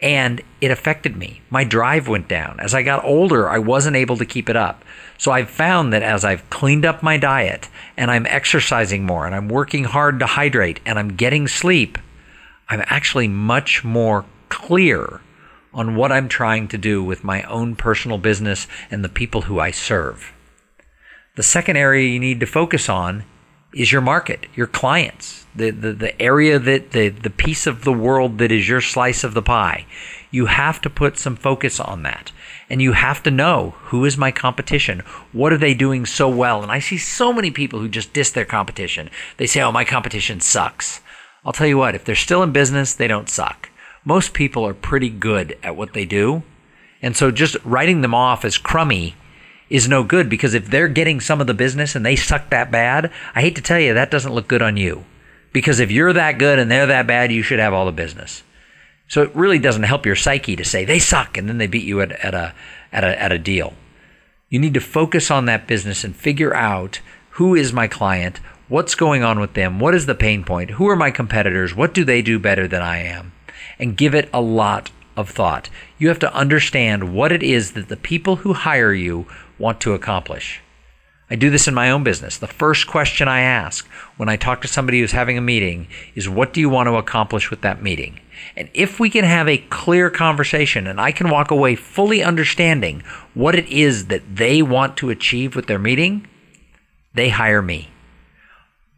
and 0.00 0.40
it 0.60 0.70
affected 0.70 1.16
me. 1.16 1.40
My 1.50 1.64
drive 1.64 2.06
went 2.06 2.28
down. 2.28 2.60
As 2.60 2.74
I 2.74 2.82
got 2.82 3.04
older, 3.04 3.48
I 3.48 3.58
wasn't 3.58 3.96
able 3.96 4.16
to 4.18 4.24
keep 4.24 4.48
it 4.48 4.56
up. 4.56 4.84
So 5.16 5.32
I've 5.32 5.50
found 5.50 5.92
that 5.92 6.02
as 6.02 6.24
I've 6.24 6.48
cleaned 6.50 6.86
up 6.86 7.02
my 7.02 7.16
diet 7.16 7.68
and 7.96 8.10
I'm 8.10 8.26
exercising 8.26 9.04
more 9.04 9.26
and 9.26 9.34
I'm 9.34 9.48
working 9.48 9.84
hard 9.84 10.20
to 10.20 10.26
hydrate 10.26 10.80
and 10.86 10.98
I'm 10.98 11.16
getting 11.16 11.48
sleep, 11.48 11.98
I'm 12.68 12.82
actually 12.86 13.26
much 13.26 13.82
more 13.82 14.24
clear 14.48 15.20
on 15.74 15.96
what 15.96 16.12
I'm 16.12 16.28
trying 16.28 16.68
to 16.68 16.78
do 16.78 17.02
with 17.02 17.24
my 17.24 17.42
own 17.42 17.74
personal 17.74 18.18
business 18.18 18.68
and 18.90 19.04
the 19.04 19.08
people 19.08 19.42
who 19.42 19.58
I 19.58 19.72
serve. 19.72 20.32
The 21.34 21.42
second 21.42 21.76
area 21.76 22.08
you 22.08 22.20
need 22.20 22.40
to 22.40 22.46
focus 22.46 22.88
on 22.88 23.24
is 23.72 23.92
your 23.92 24.00
market, 24.00 24.46
your 24.54 24.66
clients, 24.66 25.46
the, 25.54 25.70
the, 25.70 25.92
the 25.92 26.22
area 26.22 26.58
that 26.58 26.92
the, 26.92 27.08
the 27.10 27.30
piece 27.30 27.66
of 27.66 27.84
the 27.84 27.92
world 27.92 28.38
that 28.38 28.50
is 28.50 28.68
your 28.68 28.80
slice 28.80 29.24
of 29.24 29.34
the 29.34 29.42
pie. 29.42 29.86
You 30.30 30.46
have 30.46 30.80
to 30.82 30.90
put 30.90 31.18
some 31.18 31.36
focus 31.36 31.78
on 31.78 32.02
that. 32.02 32.32
And 32.70 32.82
you 32.82 32.92
have 32.92 33.22
to 33.22 33.30
know 33.30 33.74
who 33.84 34.04
is 34.04 34.18
my 34.18 34.30
competition? 34.30 35.00
What 35.32 35.52
are 35.52 35.58
they 35.58 35.74
doing 35.74 36.06
so 36.06 36.28
well? 36.28 36.62
And 36.62 36.70
I 36.70 36.80
see 36.80 36.98
so 36.98 37.32
many 37.32 37.50
people 37.50 37.80
who 37.80 37.88
just 37.88 38.12
diss 38.12 38.30
their 38.30 38.44
competition. 38.44 39.10
They 39.38 39.46
say, 39.46 39.62
oh, 39.62 39.72
my 39.72 39.84
competition 39.84 40.40
sucks. 40.40 41.00
I'll 41.44 41.52
tell 41.52 41.66
you 41.66 41.78
what, 41.78 41.94
if 41.94 42.04
they're 42.04 42.14
still 42.14 42.42
in 42.42 42.52
business, 42.52 42.94
they 42.94 43.08
don't 43.08 43.28
suck. 43.28 43.70
Most 44.04 44.34
people 44.34 44.66
are 44.66 44.74
pretty 44.74 45.08
good 45.08 45.58
at 45.62 45.76
what 45.76 45.94
they 45.94 46.04
do. 46.04 46.42
And 47.00 47.16
so 47.16 47.30
just 47.30 47.56
writing 47.64 48.00
them 48.00 48.14
off 48.14 48.44
as 48.44 48.58
crummy 48.58 49.14
is 49.70 49.88
no 49.88 50.02
good 50.02 50.28
because 50.28 50.54
if 50.54 50.66
they're 50.66 50.88
getting 50.88 51.20
some 51.20 51.40
of 51.40 51.46
the 51.46 51.54
business 51.54 51.94
and 51.94 52.04
they 52.04 52.16
suck 52.16 52.50
that 52.50 52.70
bad, 52.70 53.12
I 53.34 53.40
hate 53.40 53.56
to 53.56 53.62
tell 53.62 53.78
you, 53.78 53.94
that 53.94 54.10
doesn't 54.10 54.32
look 54.32 54.48
good 54.48 54.62
on 54.62 54.76
you. 54.76 55.04
Because 55.52 55.80
if 55.80 55.90
you're 55.90 56.12
that 56.12 56.38
good 56.38 56.58
and 56.58 56.70
they're 56.70 56.86
that 56.86 57.06
bad, 57.06 57.32
you 57.32 57.42
should 57.42 57.58
have 57.58 57.72
all 57.72 57.86
the 57.86 57.92
business. 57.92 58.42
So 59.08 59.22
it 59.22 59.34
really 59.34 59.58
doesn't 59.58 59.84
help 59.84 60.04
your 60.04 60.16
psyche 60.16 60.56
to 60.56 60.64
say 60.64 60.84
they 60.84 60.98
suck 60.98 61.38
and 61.38 61.48
then 61.48 61.58
they 61.58 61.66
beat 61.66 61.84
you 61.84 62.00
at, 62.00 62.12
at, 62.12 62.34
a, 62.34 62.54
at, 62.92 63.04
a, 63.04 63.22
at 63.22 63.32
a 63.32 63.38
deal. 63.38 63.74
You 64.50 64.58
need 64.58 64.74
to 64.74 64.80
focus 64.80 65.30
on 65.30 65.46
that 65.46 65.66
business 65.66 66.04
and 66.04 66.14
figure 66.14 66.54
out 66.54 67.00
who 67.30 67.54
is 67.54 67.72
my 67.72 67.86
client, 67.86 68.40
what's 68.68 68.94
going 68.94 69.22
on 69.22 69.40
with 69.40 69.54
them, 69.54 69.78
what 69.80 69.94
is 69.94 70.06
the 70.06 70.14
pain 70.14 70.44
point, 70.44 70.72
who 70.72 70.88
are 70.88 70.96
my 70.96 71.10
competitors, 71.10 71.74
what 71.74 71.94
do 71.94 72.04
they 72.04 72.22
do 72.22 72.38
better 72.38 72.68
than 72.68 72.82
I 72.82 72.98
am, 72.98 73.32
and 73.78 73.96
give 73.96 74.14
it 74.14 74.28
a 74.32 74.40
lot 74.40 74.90
of 75.16 75.30
thought. 75.30 75.68
You 75.98 76.08
have 76.08 76.18
to 76.20 76.34
understand 76.34 77.14
what 77.14 77.32
it 77.32 77.42
is 77.42 77.72
that 77.72 77.88
the 77.88 77.96
people 77.96 78.36
who 78.36 78.52
hire 78.52 78.92
you 78.92 79.26
want 79.58 79.80
to 79.82 79.94
accomplish. 79.94 80.60
I 81.30 81.36
do 81.36 81.50
this 81.50 81.68
in 81.68 81.74
my 81.74 81.90
own 81.90 82.04
business. 82.04 82.38
The 82.38 82.46
first 82.46 82.86
question 82.86 83.28
I 83.28 83.40
ask 83.40 83.86
when 84.16 84.30
I 84.30 84.36
talk 84.36 84.62
to 84.62 84.68
somebody 84.68 85.00
who's 85.00 85.12
having 85.12 85.36
a 85.36 85.42
meeting 85.42 85.88
is, 86.14 86.28
What 86.28 86.54
do 86.54 86.60
you 86.60 86.70
want 86.70 86.86
to 86.86 86.96
accomplish 86.96 87.50
with 87.50 87.60
that 87.62 87.82
meeting? 87.82 88.20
And 88.56 88.70
if 88.72 88.98
we 88.98 89.10
can 89.10 89.24
have 89.24 89.48
a 89.48 89.58
clear 89.58 90.10
conversation 90.10 90.86
and 90.86 91.00
I 91.00 91.12
can 91.12 91.28
walk 91.28 91.50
away 91.50 91.74
fully 91.74 92.22
understanding 92.22 93.02
what 93.34 93.54
it 93.54 93.68
is 93.68 94.06
that 94.06 94.36
they 94.36 94.62
want 94.62 94.96
to 94.98 95.10
achieve 95.10 95.54
with 95.54 95.66
their 95.66 95.78
meeting, 95.78 96.26
they 97.14 97.28
hire 97.28 97.62
me. 97.62 97.90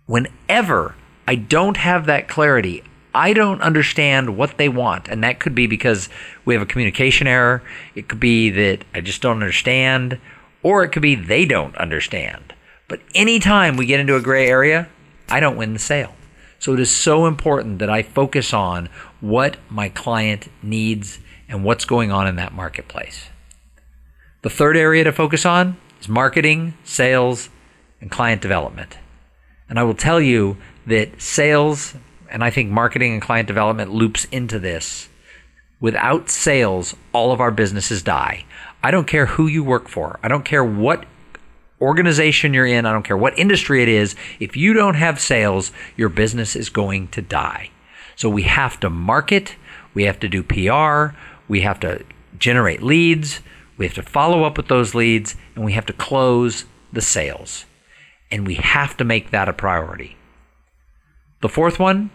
Whenever 0.06 0.94
I 1.26 1.34
don't 1.34 1.76
have 1.78 2.06
that 2.06 2.28
clarity, 2.28 2.84
I 3.14 3.32
don't 3.32 3.60
understand 3.60 4.36
what 4.36 4.56
they 4.56 4.68
want. 4.68 5.08
And 5.08 5.24
that 5.24 5.40
could 5.40 5.54
be 5.54 5.66
because 5.66 6.08
we 6.44 6.54
have 6.54 6.62
a 6.62 6.66
communication 6.66 7.26
error. 7.26 7.62
It 7.94 8.08
could 8.08 8.20
be 8.20 8.50
that 8.50 8.84
I 8.94 9.00
just 9.00 9.22
don't 9.22 9.40
understand, 9.40 10.20
or 10.62 10.82
it 10.82 10.90
could 10.90 11.02
be 11.02 11.14
they 11.14 11.44
don't 11.44 11.76
understand. 11.76 12.54
But 12.88 13.00
anytime 13.14 13.76
we 13.76 13.86
get 13.86 14.00
into 14.00 14.16
a 14.16 14.22
gray 14.22 14.48
area, 14.48 14.88
I 15.28 15.40
don't 15.40 15.56
win 15.56 15.72
the 15.72 15.78
sale. 15.78 16.14
So 16.58 16.74
it 16.74 16.80
is 16.80 16.94
so 16.94 17.26
important 17.26 17.78
that 17.78 17.88
I 17.88 18.02
focus 18.02 18.52
on 18.52 18.88
what 19.20 19.56
my 19.70 19.88
client 19.88 20.48
needs 20.62 21.18
and 21.48 21.64
what's 21.64 21.84
going 21.84 22.10
on 22.12 22.26
in 22.26 22.36
that 22.36 22.52
marketplace. 22.52 23.28
The 24.42 24.50
third 24.50 24.76
area 24.76 25.04
to 25.04 25.12
focus 25.12 25.44
on 25.46 25.76
is 26.00 26.08
marketing, 26.08 26.74
sales, 26.84 27.48
and 28.00 28.10
client 28.10 28.42
development. 28.42 28.98
And 29.68 29.78
I 29.78 29.82
will 29.84 29.94
tell 29.94 30.20
you 30.20 30.56
that 30.86 31.20
sales 31.20 31.94
and 32.30 32.44
I 32.44 32.50
think 32.50 32.70
marketing 32.70 33.12
and 33.12 33.20
client 33.20 33.48
development 33.48 33.92
loops 33.92 34.24
into 34.26 34.58
this. 34.58 35.08
Without 35.80 36.28
sales, 36.28 36.94
all 37.12 37.32
of 37.32 37.40
our 37.40 37.50
businesses 37.50 38.02
die. 38.02 38.44
I 38.82 38.90
don't 38.90 39.06
care 39.06 39.26
who 39.26 39.46
you 39.46 39.64
work 39.64 39.88
for. 39.88 40.20
I 40.22 40.28
don't 40.28 40.44
care 40.44 40.64
what 40.64 41.06
organization 41.80 42.52
you're 42.52 42.66
in. 42.66 42.86
I 42.86 42.92
don't 42.92 43.02
care 43.02 43.16
what 43.16 43.38
industry 43.38 43.82
it 43.82 43.88
is. 43.88 44.14
If 44.38 44.56
you 44.56 44.72
don't 44.74 44.94
have 44.94 45.20
sales, 45.20 45.72
your 45.96 46.10
business 46.10 46.54
is 46.54 46.68
going 46.68 47.08
to 47.08 47.22
die. 47.22 47.70
So 48.16 48.28
we 48.28 48.42
have 48.42 48.78
to 48.80 48.90
market, 48.90 49.56
we 49.94 50.04
have 50.04 50.20
to 50.20 50.28
do 50.28 50.42
PR, 50.42 51.16
we 51.48 51.62
have 51.62 51.80
to 51.80 52.04
generate 52.38 52.82
leads, 52.82 53.40
we 53.78 53.86
have 53.86 53.94
to 53.94 54.02
follow 54.02 54.44
up 54.44 54.58
with 54.58 54.68
those 54.68 54.94
leads, 54.94 55.36
and 55.54 55.64
we 55.64 55.72
have 55.72 55.86
to 55.86 55.94
close 55.94 56.66
the 56.92 57.00
sales. 57.00 57.64
And 58.30 58.46
we 58.46 58.56
have 58.56 58.96
to 58.98 59.04
make 59.04 59.30
that 59.30 59.48
a 59.48 59.54
priority. 59.54 60.16
The 61.40 61.48
fourth 61.48 61.78
one 61.78 62.10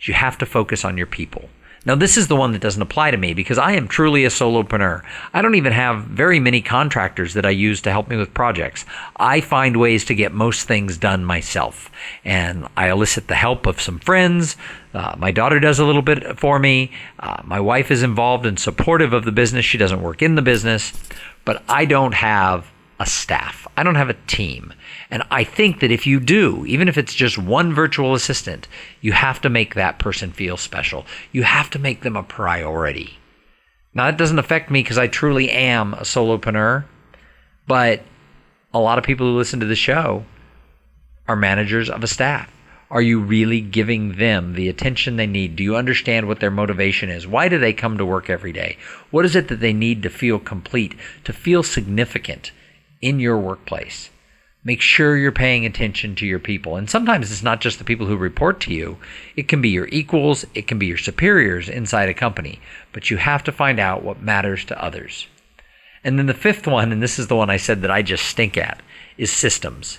is 0.00 0.08
you 0.08 0.14
have 0.14 0.36
to 0.38 0.46
focus 0.46 0.84
on 0.84 0.98
your 0.98 1.06
people. 1.06 1.48
Now, 1.86 1.94
this 1.94 2.16
is 2.16 2.28
the 2.28 2.36
one 2.36 2.52
that 2.52 2.62
doesn't 2.62 2.80
apply 2.80 3.10
to 3.10 3.16
me 3.16 3.34
because 3.34 3.58
I 3.58 3.72
am 3.72 3.88
truly 3.88 4.24
a 4.24 4.28
solopreneur. 4.28 5.02
I 5.34 5.42
don't 5.42 5.54
even 5.54 5.72
have 5.72 6.04
very 6.04 6.40
many 6.40 6.62
contractors 6.62 7.34
that 7.34 7.44
I 7.44 7.50
use 7.50 7.82
to 7.82 7.90
help 7.90 8.08
me 8.08 8.16
with 8.16 8.32
projects. 8.32 8.86
I 9.16 9.40
find 9.42 9.76
ways 9.76 10.04
to 10.06 10.14
get 10.14 10.32
most 10.32 10.66
things 10.66 10.96
done 10.96 11.24
myself. 11.24 11.90
And 12.24 12.66
I 12.76 12.90
elicit 12.90 13.28
the 13.28 13.34
help 13.34 13.66
of 13.66 13.82
some 13.82 13.98
friends. 13.98 14.56
Uh, 14.94 15.14
my 15.18 15.30
daughter 15.30 15.60
does 15.60 15.78
a 15.78 15.84
little 15.84 16.02
bit 16.02 16.38
for 16.38 16.58
me. 16.58 16.90
Uh, 17.20 17.42
my 17.44 17.60
wife 17.60 17.90
is 17.90 18.02
involved 18.02 18.46
and 18.46 18.58
supportive 18.58 19.12
of 19.12 19.24
the 19.24 19.32
business. 19.32 19.64
She 19.64 19.78
doesn't 19.78 20.02
work 20.02 20.22
in 20.22 20.36
the 20.36 20.42
business, 20.42 20.92
but 21.44 21.62
I 21.68 21.84
don't 21.84 22.14
have 22.14 22.70
a 23.00 23.06
staff. 23.06 23.66
I 23.76 23.82
don't 23.82 23.96
have 23.96 24.10
a 24.10 24.26
team. 24.26 24.72
And 25.10 25.22
I 25.30 25.44
think 25.44 25.80
that 25.80 25.90
if 25.90 26.06
you 26.06 26.20
do, 26.20 26.64
even 26.66 26.88
if 26.88 26.96
it's 26.96 27.14
just 27.14 27.38
one 27.38 27.74
virtual 27.74 28.14
assistant, 28.14 28.68
you 29.00 29.12
have 29.12 29.40
to 29.42 29.50
make 29.50 29.74
that 29.74 29.98
person 29.98 30.32
feel 30.32 30.56
special. 30.56 31.04
You 31.32 31.42
have 31.42 31.70
to 31.70 31.78
make 31.78 32.02
them 32.02 32.16
a 32.16 32.22
priority. 32.22 33.18
Now, 33.94 34.06
that 34.06 34.18
doesn't 34.18 34.38
affect 34.38 34.70
me 34.70 34.82
because 34.82 34.98
I 34.98 35.06
truly 35.06 35.50
am 35.50 35.94
a 35.94 35.98
solopreneur, 35.98 36.84
but 37.66 38.02
a 38.72 38.80
lot 38.80 38.98
of 38.98 39.04
people 39.04 39.26
who 39.26 39.36
listen 39.36 39.60
to 39.60 39.66
the 39.66 39.76
show 39.76 40.24
are 41.28 41.36
managers 41.36 41.88
of 41.88 42.02
a 42.02 42.08
staff. 42.08 42.50
Are 42.90 43.02
you 43.02 43.20
really 43.20 43.60
giving 43.60 44.18
them 44.18 44.54
the 44.54 44.68
attention 44.68 45.16
they 45.16 45.26
need? 45.26 45.56
Do 45.56 45.64
you 45.64 45.76
understand 45.76 46.28
what 46.28 46.40
their 46.40 46.50
motivation 46.50 47.08
is? 47.08 47.26
Why 47.26 47.48
do 47.48 47.58
they 47.58 47.72
come 47.72 47.98
to 47.98 48.04
work 48.04 48.28
every 48.28 48.52
day? 48.52 48.78
What 49.10 49.24
is 49.24 49.34
it 49.34 49.48
that 49.48 49.60
they 49.60 49.72
need 49.72 50.02
to 50.02 50.10
feel 50.10 50.38
complete, 50.38 50.94
to 51.24 51.32
feel 51.32 51.62
significant? 51.62 52.52
In 53.04 53.20
your 53.20 53.38
workplace. 53.38 54.08
Make 54.64 54.80
sure 54.80 55.18
you're 55.18 55.30
paying 55.30 55.66
attention 55.66 56.14
to 56.14 56.26
your 56.26 56.38
people. 56.38 56.76
And 56.76 56.88
sometimes 56.88 57.30
it's 57.30 57.42
not 57.42 57.60
just 57.60 57.78
the 57.78 57.84
people 57.84 58.06
who 58.06 58.16
report 58.16 58.60
to 58.60 58.72
you, 58.72 58.96
it 59.36 59.46
can 59.46 59.60
be 59.60 59.68
your 59.68 59.88
equals, 59.88 60.46
it 60.54 60.66
can 60.66 60.78
be 60.78 60.86
your 60.86 60.96
superiors 60.96 61.68
inside 61.68 62.08
a 62.08 62.14
company. 62.14 62.60
But 62.90 63.10
you 63.10 63.18
have 63.18 63.44
to 63.44 63.52
find 63.52 63.78
out 63.78 64.02
what 64.02 64.22
matters 64.22 64.64
to 64.64 64.82
others. 64.82 65.26
And 66.02 66.18
then 66.18 66.26
the 66.26 66.32
fifth 66.32 66.66
one, 66.66 66.92
and 66.92 67.02
this 67.02 67.18
is 67.18 67.26
the 67.26 67.36
one 67.36 67.50
I 67.50 67.58
said 67.58 67.82
that 67.82 67.90
I 67.90 68.00
just 68.00 68.24
stink 68.24 68.56
at, 68.56 68.80
is 69.18 69.30
systems. 69.30 69.98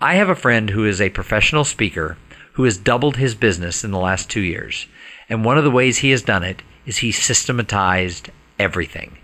I 0.00 0.14
have 0.14 0.30
a 0.30 0.34
friend 0.34 0.70
who 0.70 0.86
is 0.86 0.98
a 1.02 1.10
professional 1.10 1.64
speaker 1.64 2.16
who 2.54 2.64
has 2.64 2.78
doubled 2.78 3.16
his 3.16 3.34
business 3.34 3.84
in 3.84 3.90
the 3.90 3.98
last 3.98 4.30
two 4.30 4.40
years. 4.40 4.86
And 5.28 5.44
one 5.44 5.58
of 5.58 5.64
the 5.64 5.70
ways 5.70 5.98
he 5.98 6.10
has 6.10 6.22
done 6.22 6.42
it 6.42 6.62
is 6.86 6.98
he 6.98 7.12
systematized 7.12 8.30
everything. 8.58 9.18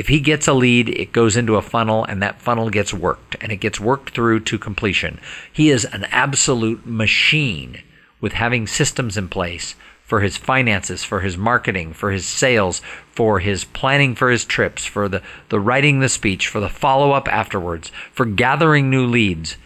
If 0.00 0.08
he 0.08 0.20
gets 0.20 0.48
a 0.48 0.54
lead, 0.54 0.88
it 0.88 1.12
goes 1.12 1.36
into 1.36 1.56
a 1.56 1.60
funnel 1.60 2.06
and 2.06 2.22
that 2.22 2.40
funnel 2.40 2.70
gets 2.70 2.94
worked 2.94 3.36
and 3.38 3.52
it 3.52 3.58
gets 3.58 3.78
worked 3.78 4.14
through 4.14 4.40
to 4.40 4.58
completion. 4.58 5.20
He 5.52 5.68
is 5.68 5.84
an 5.84 6.04
absolute 6.04 6.86
machine 6.86 7.82
with 8.18 8.32
having 8.32 8.66
systems 8.66 9.18
in 9.18 9.28
place 9.28 9.74
for 10.02 10.22
his 10.22 10.38
finances, 10.38 11.04
for 11.04 11.20
his 11.20 11.36
marketing, 11.36 11.92
for 11.92 12.12
his 12.12 12.24
sales, 12.24 12.80
for 13.12 13.40
his 13.40 13.64
planning 13.64 14.14
for 14.14 14.30
his 14.30 14.46
trips, 14.46 14.86
for 14.86 15.06
the, 15.06 15.20
the 15.50 15.60
writing 15.60 16.00
the 16.00 16.08
speech, 16.08 16.48
for 16.48 16.60
the 16.60 16.70
follow 16.70 17.12
up 17.12 17.28
afterwards, 17.28 17.92
for 18.10 18.24
gathering 18.24 18.88
new 18.88 19.04
leads. 19.04 19.58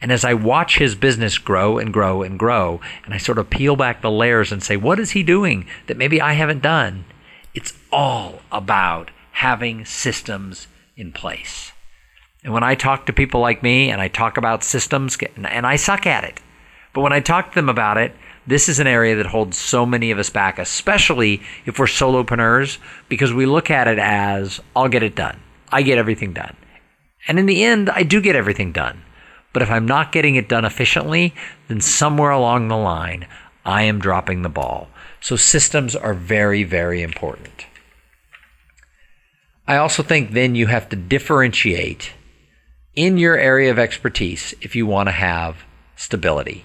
And 0.00 0.12
as 0.12 0.24
I 0.24 0.34
watch 0.34 0.78
his 0.78 0.94
business 0.94 1.36
grow 1.36 1.78
and 1.78 1.92
grow 1.92 2.22
and 2.22 2.38
grow, 2.38 2.80
and 3.04 3.12
I 3.12 3.18
sort 3.18 3.38
of 3.38 3.50
peel 3.50 3.74
back 3.74 4.02
the 4.02 4.10
layers 4.12 4.52
and 4.52 4.62
say, 4.62 4.76
what 4.76 5.00
is 5.00 5.10
he 5.10 5.24
doing 5.24 5.66
that 5.88 5.96
maybe 5.96 6.20
I 6.20 6.34
haven't 6.34 6.62
done? 6.62 7.06
It's 7.54 7.76
all 7.90 8.42
about 8.52 9.10
having 9.40 9.86
systems 9.86 10.66
in 10.98 11.10
place. 11.10 11.72
And 12.44 12.52
when 12.52 12.62
I 12.62 12.74
talk 12.74 13.06
to 13.06 13.12
people 13.14 13.40
like 13.40 13.62
me 13.62 13.90
and 13.90 13.98
I 13.98 14.08
talk 14.08 14.36
about 14.36 14.62
systems, 14.62 15.16
and 15.34 15.66
I 15.66 15.76
suck 15.76 16.06
at 16.06 16.24
it, 16.24 16.40
but 16.92 17.00
when 17.00 17.14
I 17.14 17.20
talk 17.20 17.48
to 17.48 17.54
them 17.54 17.70
about 17.70 17.96
it, 17.96 18.14
this 18.46 18.68
is 18.68 18.80
an 18.80 18.86
area 18.86 19.16
that 19.16 19.24
holds 19.24 19.56
so 19.56 19.86
many 19.86 20.10
of 20.10 20.18
us 20.18 20.28
back, 20.28 20.58
especially 20.58 21.40
if 21.64 21.78
we're 21.78 21.86
solopreneurs, 21.86 22.76
because 23.08 23.32
we 23.32 23.46
look 23.46 23.70
at 23.70 23.88
it 23.88 23.98
as 23.98 24.60
I'll 24.76 24.88
get 24.88 25.02
it 25.02 25.14
done. 25.16 25.40
I 25.72 25.80
get 25.80 25.96
everything 25.96 26.34
done. 26.34 26.54
And 27.26 27.38
in 27.38 27.46
the 27.46 27.64
end, 27.64 27.88
I 27.88 28.02
do 28.02 28.20
get 28.20 28.36
everything 28.36 28.72
done. 28.72 29.04
But 29.54 29.62
if 29.62 29.70
I'm 29.70 29.86
not 29.86 30.12
getting 30.12 30.34
it 30.34 30.50
done 30.50 30.66
efficiently, 30.66 31.34
then 31.68 31.80
somewhere 31.80 32.30
along 32.30 32.68
the 32.68 32.76
line, 32.76 33.26
I 33.64 33.84
am 33.84 34.00
dropping 34.00 34.42
the 34.42 34.50
ball. 34.50 34.90
So 35.22 35.36
systems 35.36 35.96
are 35.96 36.12
very, 36.12 36.62
very 36.62 37.00
important. 37.00 37.64
I 39.70 39.76
also 39.76 40.02
think 40.02 40.32
then 40.32 40.56
you 40.56 40.66
have 40.66 40.88
to 40.88 40.96
differentiate 40.96 42.10
in 42.96 43.18
your 43.18 43.38
area 43.38 43.70
of 43.70 43.78
expertise 43.78 44.52
if 44.60 44.74
you 44.74 44.84
want 44.84 45.06
to 45.06 45.12
have 45.12 45.58
stability. 45.94 46.64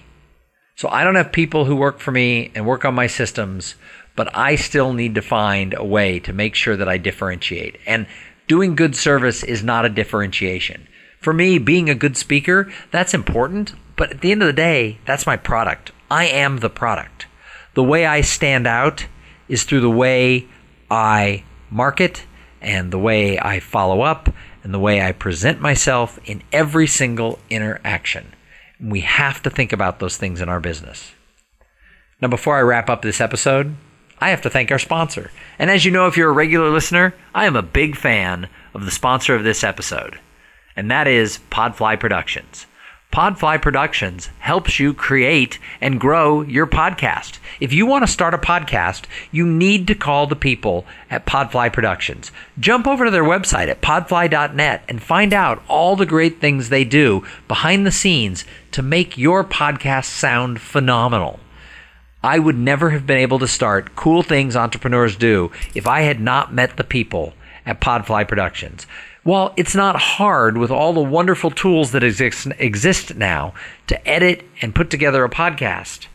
So 0.74 0.88
I 0.88 1.04
don't 1.04 1.14
have 1.14 1.30
people 1.30 1.66
who 1.66 1.76
work 1.76 2.00
for 2.00 2.10
me 2.10 2.50
and 2.52 2.66
work 2.66 2.84
on 2.84 2.96
my 2.96 3.06
systems, 3.06 3.76
but 4.16 4.36
I 4.36 4.56
still 4.56 4.92
need 4.92 5.14
to 5.14 5.22
find 5.22 5.72
a 5.72 5.84
way 5.84 6.18
to 6.18 6.32
make 6.32 6.56
sure 6.56 6.76
that 6.76 6.88
I 6.88 6.98
differentiate. 6.98 7.78
And 7.86 8.08
doing 8.48 8.74
good 8.74 8.96
service 8.96 9.44
is 9.44 9.62
not 9.62 9.84
a 9.84 9.88
differentiation. 9.88 10.88
For 11.20 11.32
me, 11.32 11.58
being 11.58 11.88
a 11.88 11.94
good 11.94 12.16
speaker, 12.16 12.72
that's 12.90 13.14
important, 13.14 13.72
but 13.94 14.10
at 14.10 14.20
the 14.20 14.32
end 14.32 14.42
of 14.42 14.48
the 14.48 14.52
day, 14.52 14.98
that's 15.06 15.28
my 15.28 15.36
product. 15.36 15.92
I 16.10 16.26
am 16.26 16.58
the 16.58 16.70
product. 16.70 17.28
The 17.74 17.84
way 17.84 18.04
I 18.04 18.22
stand 18.22 18.66
out 18.66 19.06
is 19.48 19.62
through 19.62 19.82
the 19.82 19.88
way 19.88 20.48
I 20.90 21.44
market 21.70 22.26
and 22.66 22.90
the 22.90 22.98
way 22.98 23.38
I 23.38 23.60
follow 23.60 24.02
up 24.02 24.28
and 24.64 24.74
the 24.74 24.80
way 24.80 25.00
I 25.00 25.12
present 25.12 25.60
myself 25.60 26.18
in 26.24 26.42
every 26.52 26.88
single 26.88 27.38
interaction. 27.48 28.34
We 28.80 29.00
have 29.02 29.40
to 29.44 29.50
think 29.50 29.72
about 29.72 30.00
those 30.00 30.16
things 30.16 30.40
in 30.40 30.48
our 30.48 30.58
business. 30.58 31.12
Now, 32.20 32.28
before 32.28 32.56
I 32.56 32.62
wrap 32.62 32.90
up 32.90 33.02
this 33.02 33.20
episode, 33.20 33.76
I 34.18 34.30
have 34.30 34.42
to 34.42 34.50
thank 34.50 34.72
our 34.72 34.78
sponsor. 34.80 35.30
And 35.58 35.70
as 35.70 35.84
you 35.84 35.92
know, 35.92 36.08
if 36.08 36.16
you're 36.16 36.30
a 36.30 36.34
regular 36.34 36.70
listener, 36.70 37.14
I 37.34 37.46
am 37.46 37.54
a 37.54 37.62
big 37.62 37.96
fan 37.96 38.48
of 38.74 38.84
the 38.84 38.90
sponsor 38.90 39.36
of 39.36 39.44
this 39.44 39.62
episode, 39.62 40.18
and 40.74 40.90
that 40.90 41.06
is 41.06 41.38
Podfly 41.50 42.00
Productions. 42.00 42.66
Podfly 43.12 43.62
Productions 43.62 44.28
helps 44.40 44.78
you 44.78 44.92
create 44.92 45.58
and 45.80 45.98
grow 45.98 46.42
your 46.42 46.66
podcast. 46.66 47.38
If 47.60 47.72
you 47.72 47.86
want 47.86 48.02
to 48.02 48.12
start 48.12 48.34
a 48.34 48.38
podcast, 48.38 49.04
you 49.32 49.46
need 49.46 49.86
to 49.86 49.94
call 49.94 50.26
the 50.26 50.36
people 50.36 50.84
at 51.10 51.24
Podfly 51.24 51.72
Productions. 51.72 52.30
Jump 52.60 52.86
over 52.86 53.06
to 53.06 53.10
their 53.10 53.24
website 53.24 53.68
at 53.68 53.80
podfly.net 53.80 54.84
and 54.88 55.02
find 55.02 55.32
out 55.32 55.62
all 55.66 55.96
the 55.96 56.04
great 56.04 56.40
things 56.40 56.68
they 56.68 56.84
do 56.84 57.24
behind 57.48 57.86
the 57.86 57.92
scenes 57.92 58.44
to 58.72 58.82
make 58.82 59.16
your 59.16 59.42
podcast 59.44 60.06
sound 60.06 60.60
phenomenal. 60.60 61.40
I 62.22 62.38
would 62.38 62.58
never 62.58 62.90
have 62.90 63.06
been 63.06 63.18
able 63.18 63.38
to 63.38 63.48
start 63.48 63.94
Cool 63.96 64.22
Things 64.22 64.56
Entrepreneurs 64.56 65.16
Do 65.16 65.52
if 65.74 65.86
I 65.86 66.02
had 66.02 66.20
not 66.20 66.52
met 66.52 66.76
the 66.76 66.84
people 66.84 67.34
at 67.64 67.80
Podfly 67.80 68.28
Productions. 68.28 68.86
While 69.26 69.52
it's 69.56 69.74
not 69.74 69.96
hard 69.96 70.56
with 70.56 70.70
all 70.70 70.92
the 70.92 71.00
wonderful 71.00 71.50
tools 71.50 71.90
that 71.90 72.04
exist, 72.04 72.46
exist 72.58 73.16
now 73.16 73.54
to 73.88 74.08
edit 74.08 74.44
and 74.62 74.72
put 74.72 74.88
together 74.88 75.24
a 75.24 75.28
podcast, 75.28 76.06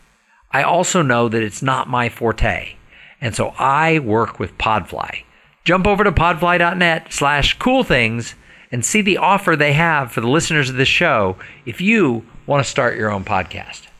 I 0.51 0.63
also 0.63 1.01
know 1.01 1.27
that 1.27 1.43
it's 1.43 1.61
not 1.61 1.89
my 1.89 2.07
forte. 2.07 2.75
And 3.19 3.35
so 3.35 3.49
I 3.59 3.99
work 3.99 4.39
with 4.39 4.57
Podfly. 4.57 5.25
Jump 5.65 5.87
over 5.87 6.05
to 6.05 6.11
podfly.net 6.13 7.11
slash 7.11 7.59
cool 7.59 7.83
things 7.83 8.35
and 8.71 8.85
see 8.85 9.01
the 9.01 9.17
offer 9.17 9.57
they 9.57 9.73
have 9.73 10.13
for 10.13 10.21
the 10.21 10.29
listeners 10.29 10.69
of 10.69 10.77
this 10.77 10.87
show 10.87 11.35
if 11.65 11.81
you 11.81 12.25
want 12.45 12.63
to 12.63 12.71
start 12.71 12.97
your 12.97 13.11
own 13.11 13.25
podcast. 13.25 13.90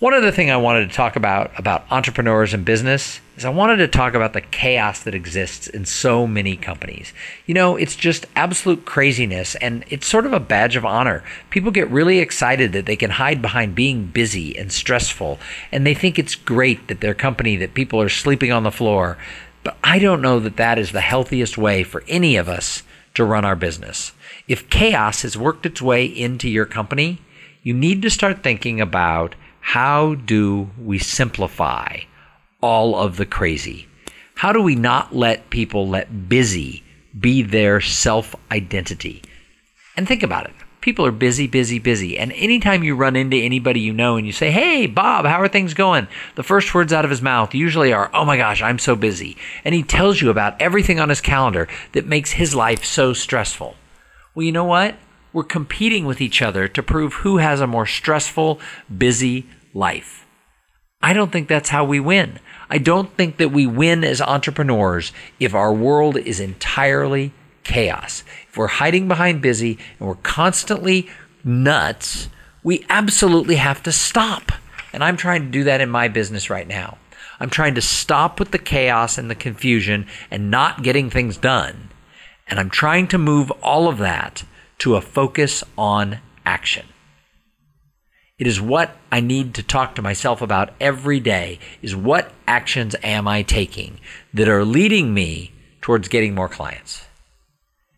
One 0.00 0.12
other 0.12 0.32
thing 0.32 0.50
I 0.50 0.56
wanted 0.56 0.88
to 0.88 0.96
talk 0.96 1.14
about 1.14 1.56
about 1.56 1.86
entrepreneurs 1.88 2.52
and 2.52 2.64
business 2.64 3.20
is 3.36 3.44
I 3.44 3.50
wanted 3.50 3.76
to 3.76 3.86
talk 3.86 4.14
about 4.14 4.32
the 4.32 4.40
chaos 4.40 5.04
that 5.04 5.14
exists 5.14 5.68
in 5.68 5.84
so 5.84 6.26
many 6.26 6.56
companies. 6.56 7.12
You 7.46 7.54
know, 7.54 7.76
it's 7.76 7.94
just 7.94 8.26
absolute 8.34 8.84
craziness 8.86 9.54
and 9.54 9.84
it's 9.90 10.08
sort 10.08 10.26
of 10.26 10.32
a 10.32 10.40
badge 10.40 10.74
of 10.74 10.84
honor. 10.84 11.22
People 11.50 11.70
get 11.70 11.88
really 11.90 12.18
excited 12.18 12.72
that 12.72 12.86
they 12.86 12.96
can 12.96 13.10
hide 13.10 13.40
behind 13.40 13.76
being 13.76 14.06
busy 14.06 14.58
and 14.58 14.72
stressful 14.72 15.38
and 15.70 15.86
they 15.86 15.94
think 15.94 16.18
it's 16.18 16.34
great 16.34 16.88
that 16.88 17.00
their 17.00 17.14
company 17.14 17.54
that 17.54 17.74
people 17.74 18.02
are 18.02 18.08
sleeping 18.08 18.50
on 18.50 18.64
the 18.64 18.72
floor. 18.72 19.16
But 19.62 19.76
I 19.84 20.00
don't 20.00 20.20
know 20.20 20.40
that 20.40 20.56
that 20.56 20.76
is 20.76 20.90
the 20.90 21.02
healthiest 21.02 21.56
way 21.56 21.84
for 21.84 22.02
any 22.08 22.34
of 22.34 22.48
us 22.48 22.82
to 23.14 23.24
run 23.24 23.44
our 23.44 23.56
business. 23.56 24.10
If 24.48 24.68
chaos 24.70 25.22
has 25.22 25.38
worked 25.38 25.64
its 25.66 25.80
way 25.80 26.04
into 26.04 26.48
your 26.48 26.66
company, 26.66 27.20
you 27.62 27.72
need 27.72 28.02
to 28.02 28.10
start 28.10 28.42
thinking 28.42 28.80
about 28.80 29.36
how 29.64 30.14
do 30.14 30.70
we 30.78 30.98
simplify 30.98 32.00
all 32.60 32.96
of 32.96 33.16
the 33.16 33.24
crazy? 33.24 33.88
How 34.34 34.52
do 34.52 34.60
we 34.60 34.76
not 34.76 35.16
let 35.16 35.48
people 35.48 35.88
let 35.88 36.28
busy 36.28 36.84
be 37.18 37.40
their 37.42 37.80
self 37.80 38.36
identity? 38.52 39.22
And 39.96 40.06
think 40.06 40.22
about 40.22 40.44
it. 40.44 40.52
People 40.82 41.06
are 41.06 41.12
busy, 41.12 41.46
busy, 41.46 41.78
busy. 41.78 42.18
And 42.18 42.30
anytime 42.32 42.84
you 42.84 42.94
run 42.94 43.16
into 43.16 43.38
anybody 43.38 43.80
you 43.80 43.94
know 43.94 44.16
and 44.16 44.26
you 44.26 44.32
say, 44.32 44.50
Hey, 44.50 44.86
Bob, 44.86 45.24
how 45.24 45.40
are 45.40 45.48
things 45.48 45.72
going? 45.72 46.08
The 46.34 46.42
first 46.42 46.72
words 46.74 46.92
out 46.92 47.06
of 47.06 47.10
his 47.10 47.22
mouth 47.22 47.54
usually 47.54 47.92
are, 47.92 48.10
Oh 48.12 48.26
my 48.26 48.36
gosh, 48.36 48.60
I'm 48.60 48.78
so 48.78 48.94
busy. 48.94 49.38
And 49.64 49.74
he 49.74 49.82
tells 49.82 50.20
you 50.20 50.28
about 50.28 50.60
everything 50.60 51.00
on 51.00 51.08
his 51.08 51.22
calendar 51.22 51.68
that 51.92 52.06
makes 52.06 52.32
his 52.32 52.54
life 52.54 52.84
so 52.84 53.14
stressful. 53.14 53.76
Well, 54.34 54.44
you 54.44 54.52
know 54.52 54.64
what? 54.64 54.94
We're 55.34 55.42
competing 55.42 56.06
with 56.06 56.20
each 56.20 56.40
other 56.40 56.68
to 56.68 56.82
prove 56.82 57.14
who 57.14 57.38
has 57.38 57.60
a 57.60 57.66
more 57.66 57.86
stressful, 57.86 58.60
busy 58.96 59.46
life. 59.74 60.24
I 61.02 61.12
don't 61.12 61.32
think 61.32 61.48
that's 61.48 61.70
how 61.70 61.84
we 61.84 61.98
win. 61.98 62.38
I 62.70 62.78
don't 62.78 63.12
think 63.16 63.38
that 63.38 63.50
we 63.50 63.66
win 63.66 64.04
as 64.04 64.22
entrepreneurs 64.22 65.12
if 65.40 65.52
our 65.52 65.74
world 65.74 66.16
is 66.16 66.38
entirely 66.38 67.32
chaos. 67.64 68.22
If 68.48 68.56
we're 68.56 68.68
hiding 68.68 69.08
behind 69.08 69.42
busy 69.42 69.76
and 69.98 70.08
we're 70.08 70.14
constantly 70.14 71.10
nuts, 71.42 72.28
we 72.62 72.86
absolutely 72.88 73.56
have 73.56 73.82
to 73.82 73.92
stop. 73.92 74.52
And 74.92 75.02
I'm 75.02 75.16
trying 75.16 75.42
to 75.42 75.50
do 75.50 75.64
that 75.64 75.80
in 75.80 75.90
my 75.90 76.06
business 76.06 76.48
right 76.48 76.68
now. 76.68 76.96
I'm 77.40 77.50
trying 77.50 77.74
to 77.74 77.82
stop 77.82 78.38
with 78.38 78.52
the 78.52 78.58
chaos 78.58 79.18
and 79.18 79.28
the 79.28 79.34
confusion 79.34 80.06
and 80.30 80.48
not 80.48 80.84
getting 80.84 81.10
things 81.10 81.36
done. 81.36 81.90
And 82.46 82.60
I'm 82.60 82.70
trying 82.70 83.08
to 83.08 83.18
move 83.18 83.50
all 83.62 83.88
of 83.88 83.98
that 83.98 84.44
to 84.78 84.96
a 84.96 85.00
focus 85.00 85.64
on 85.76 86.20
action. 86.44 86.86
It 88.38 88.46
is 88.48 88.60
what 88.60 88.96
I 89.12 89.20
need 89.20 89.54
to 89.54 89.62
talk 89.62 89.94
to 89.94 90.02
myself 90.02 90.42
about 90.42 90.74
every 90.80 91.20
day 91.20 91.60
is 91.82 91.94
what 91.94 92.32
actions 92.48 92.96
am 93.02 93.28
I 93.28 93.42
taking 93.42 94.00
that 94.32 94.48
are 94.48 94.64
leading 94.64 95.14
me 95.14 95.52
towards 95.80 96.08
getting 96.08 96.34
more 96.34 96.48
clients. 96.48 97.06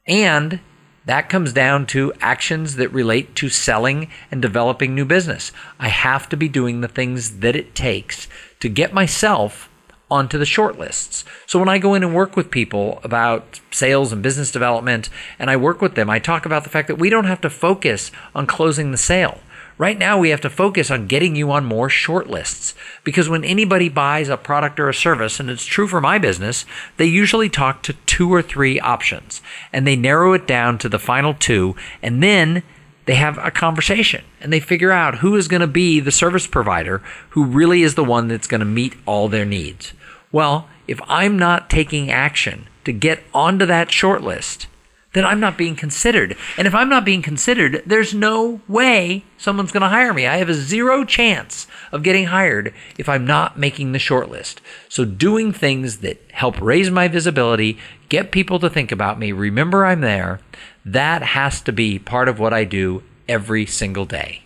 And 0.07 0.61
that 1.07 1.29
comes 1.29 1.53
down 1.53 1.87
to 1.87 2.12
actions 2.21 2.77
that 2.77 2.93
relate 2.93 3.35
to 3.37 3.49
selling 3.49 4.11
and 4.31 4.43
developing 4.43 4.95
new 4.95 5.05
business. 5.05 5.53
I 5.79 5.89
have 5.89 6.29
to 6.29 6.37
be 6.37 6.49
doing 6.49 6.81
the 6.81 6.89
things 6.89 7.39
that 7.39 7.57
it 7.57 7.75
takes 7.75 8.29
to 8.61 8.69
get 8.69 8.93
myself 8.93 9.71
onto 10.11 10.38
the 10.38 10.47
short 10.47 10.79
lists. 10.79 11.25
So 11.47 11.59
when 11.59 11.69
I 11.69 11.79
go 11.79 11.95
in 11.95 12.05
and 12.05 12.14
work 12.14 12.37
with 12.37 12.51
people 12.51 13.01
about 13.03 13.61
sales 13.73 14.12
and 14.12 14.23
business 14.23 14.53
development 14.53 15.11
and 15.38 15.51
I 15.51 15.57
work 15.57 15.81
with 15.81 15.95
them, 15.95 16.09
I 16.09 16.19
talk 16.19 16.47
about 16.47 16.64
the 16.64 16.71
fact 16.71 16.88
that 16.88 16.99
we 16.99 17.11
don't 17.11 17.25
have 17.25 17.40
to 17.40 17.51
focus 17.51 18.12
on 18.35 18.47
closing 18.47 18.90
the 18.92 18.97
sale. 18.97 19.40
Right 19.79 19.99
now, 19.99 20.19
we 20.19 20.31
have 20.31 20.40
to 20.40 20.49
focus 20.49 20.90
on 20.90 21.07
getting 21.07 21.37
you 21.37 21.51
on 21.51 21.66
more 21.66 21.90
short 21.90 22.31
lists 22.31 22.75
because 23.05 23.29
when 23.29 23.45
anybody 23.45 23.90
buys 23.90 24.31
a 24.31 24.38
product 24.38 24.81
or 24.81 24.88
a 24.88 24.95
service, 24.95 25.38
and 25.38 25.51
it's 25.51 25.66
true 25.66 25.87
for 25.87 26.01
my 26.01 26.16
business, 26.16 26.64
they 26.97 27.05
usually 27.05 27.51
talk 27.51 27.83
to 27.83 27.92
two 28.07 28.33
or 28.33 28.40
three 28.40 28.81
options 28.81 29.42
and 29.75 29.87
they 29.87 29.97
narrow 29.97 30.33
it 30.33 30.47
down 30.47 30.79
to 30.79 30.88
the 30.88 30.99
final 30.99 31.35
two. 31.35 31.77
And 32.03 32.23
then 32.23 32.62
they 33.07 33.14
have 33.14 33.38
a 33.38 33.51
conversation 33.51 34.25
and 34.40 34.53
they 34.53 34.61
figure 34.61 34.92
out 34.92 35.19
who 35.19 35.35
is 35.37 35.49
going 35.49 35.61
to 35.61 35.66
be 35.66 36.01
the 36.01 36.12
service 36.12 36.47
provider 36.47 36.99
who 37.31 37.45
really 37.45 37.83
is 37.83 37.95
the 37.95 38.05
one 38.05 38.29
that's 38.29 38.47
going 38.47 38.61
to 38.61 38.66
meet 38.66 38.95
all 39.07 39.29
their 39.29 39.45
needs. 39.45 39.92
Well, 40.31 40.69
if 40.87 41.01
I'm 41.09 41.38
not 41.38 41.71
taking 41.71 42.11
action 42.11 42.66
to 42.85 42.92
get 42.92 43.23
onto 43.33 43.64
that 43.66 43.90
short 43.90 44.23
then 45.16 45.24
I'm 45.24 45.40
not 45.40 45.57
being 45.57 45.76
considered. 45.76 46.37
And 46.59 46.66
if 46.66 46.74
I'm 46.74 46.90
not 46.90 47.07
being 47.07 47.22
considered, 47.22 47.83
there's 47.87 48.12
no 48.12 48.61
way 48.68 49.24
someone's 49.38 49.72
going 49.72 49.81
to 49.81 49.88
hire 49.88 50.12
me. 50.12 50.26
I 50.26 50.37
have 50.37 50.50
a 50.50 50.55
zero 50.55 51.07
chance 51.07 51.66
of 51.90 52.02
getting 52.02 52.26
hired 52.26 52.74
if 52.98 53.09
I'm 53.09 53.26
not 53.26 53.59
making 53.59 53.92
the 53.92 53.98
shortlist. 53.98 54.57
So 54.90 55.07
doing 55.07 55.52
things 55.52 55.98
that 55.98 56.20
help 56.33 56.61
raise 56.61 56.90
my 56.90 57.09
visibility, 57.09 57.79
get 58.11 58.31
people 58.31 58.59
to 58.59 58.68
think 58.68 58.92
about 58.92 59.18
me, 59.18 59.33
remember 59.33 59.87
I'm 59.87 60.02
there, 60.02 60.40
that 60.85 61.22
has 61.22 61.62
to 61.62 61.72
be 61.72 61.98
part 61.98 62.29
of 62.29 62.38
what 62.38 62.52
I 62.52 62.64
do 62.64 63.02
every 63.26 63.64
single 63.64 64.05
day. 64.05 64.42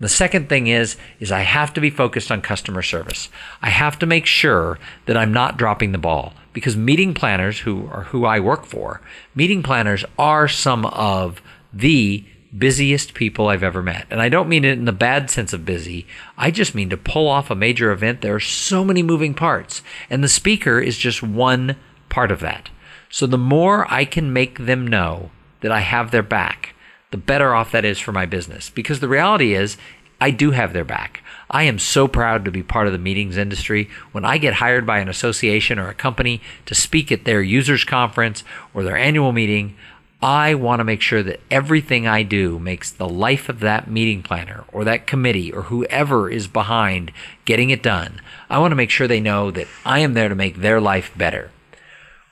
The 0.00 0.08
second 0.08 0.48
thing 0.48 0.66
is 0.66 0.96
is 1.20 1.32
I 1.32 1.40
have 1.40 1.72
to 1.74 1.80
be 1.80 1.90
focused 1.90 2.30
on 2.32 2.42
customer 2.42 2.82
service. 2.82 3.30
I 3.62 3.70
have 3.70 3.98
to 4.00 4.06
make 4.06 4.26
sure 4.26 4.78
that 5.06 5.16
I'm 5.16 5.32
not 5.32 5.56
dropping 5.56 5.92
the 5.92 5.98
ball 5.98 6.34
because 6.56 6.74
meeting 6.74 7.12
planners 7.12 7.58
who 7.58 7.86
are 7.88 8.04
who 8.04 8.24
I 8.24 8.40
work 8.40 8.64
for, 8.64 9.02
meeting 9.34 9.62
planners 9.62 10.06
are 10.18 10.48
some 10.48 10.86
of 10.86 11.42
the 11.70 12.24
busiest 12.56 13.12
people 13.12 13.48
I've 13.48 13.62
ever 13.62 13.82
met. 13.82 14.06
And 14.08 14.22
I 14.22 14.30
don't 14.30 14.48
mean 14.48 14.64
it 14.64 14.78
in 14.78 14.86
the 14.86 14.90
bad 14.90 15.28
sense 15.28 15.52
of 15.52 15.66
busy. 15.66 16.06
I 16.38 16.50
just 16.50 16.74
mean 16.74 16.88
to 16.88 16.96
pull 16.96 17.28
off 17.28 17.50
a 17.50 17.54
major 17.54 17.92
event 17.92 18.22
there 18.22 18.34
are 18.34 18.40
so 18.40 18.86
many 18.86 19.02
moving 19.02 19.34
parts 19.34 19.82
and 20.08 20.24
the 20.24 20.28
speaker 20.28 20.80
is 20.80 20.96
just 20.96 21.22
one 21.22 21.76
part 22.08 22.30
of 22.30 22.40
that. 22.40 22.70
So 23.10 23.26
the 23.26 23.36
more 23.36 23.86
I 23.92 24.06
can 24.06 24.32
make 24.32 24.58
them 24.58 24.86
know 24.86 25.32
that 25.60 25.70
I 25.70 25.80
have 25.80 26.10
their 26.10 26.22
back, 26.22 26.74
the 27.10 27.18
better 27.18 27.54
off 27.54 27.70
that 27.72 27.84
is 27.84 27.98
for 27.98 28.12
my 28.12 28.24
business. 28.24 28.70
Because 28.70 29.00
the 29.00 29.08
reality 29.08 29.52
is, 29.52 29.76
I 30.22 30.30
do 30.30 30.52
have 30.52 30.72
their 30.72 30.86
back. 30.86 31.22
I 31.50 31.64
am 31.64 31.78
so 31.78 32.08
proud 32.08 32.44
to 32.44 32.50
be 32.50 32.62
part 32.62 32.86
of 32.86 32.92
the 32.92 32.98
meetings 32.98 33.36
industry. 33.36 33.88
When 34.12 34.24
I 34.24 34.38
get 34.38 34.54
hired 34.54 34.86
by 34.86 34.98
an 34.98 35.08
association 35.08 35.78
or 35.78 35.88
a 35.88 35.94
company 35.94 36.40
to 36.66 36.74
speak 36.74 37.12
at 37.12 37.24
their 37.24 37.42
users 37.42 37.84
conference 37.84 38.42
or 38.74 38.82
their 38.82 38.96
annual 38.96 39.32
meeting, 39.32 39.76
I 40.22 40.54
want 40.54 40.80
to 40.80 40.84
make 40.84 41.02
sure 41.02 41.22
that 41.22 41.40
everything 41.50 42.06
I 42.06 42.22
do 42.22 42.58
makes 42.58 42.90
the 42.90 43.08
life 43.08 43.48
of 43.48 43.60
that 43.60 43.90
meeting 43.90 44.22
planner 44.22 44.64
or 44.72 44.82
that 44.84 45.06
committee 45.06 45.52
or 45.52 45.62
whoever 45.62 46.30
is 46.30 46.48
behind 46.48 47.12
getting 47.44 47.70
it 47.70 47.82
done. 47.82 48.20
I 48.48 48.58
want 48.58 48.72
to 48.72 48.76
make 48.76 48.90
sure 48.90 49.06
they 49.06 49.20
know 49.20 49.50
that 49.50 49.68
I 49.84 50.00
am 50.00 50.14
there 50.14 50.28
to 50.28 50.34
make 50.34 50.56
their 50.56 50.80
life 50.80 51.12
better. 51.16 51.50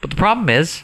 But 0.00 0.11
the 0.11 0.16
problem 0.16 0.48
is, 0.48 0.83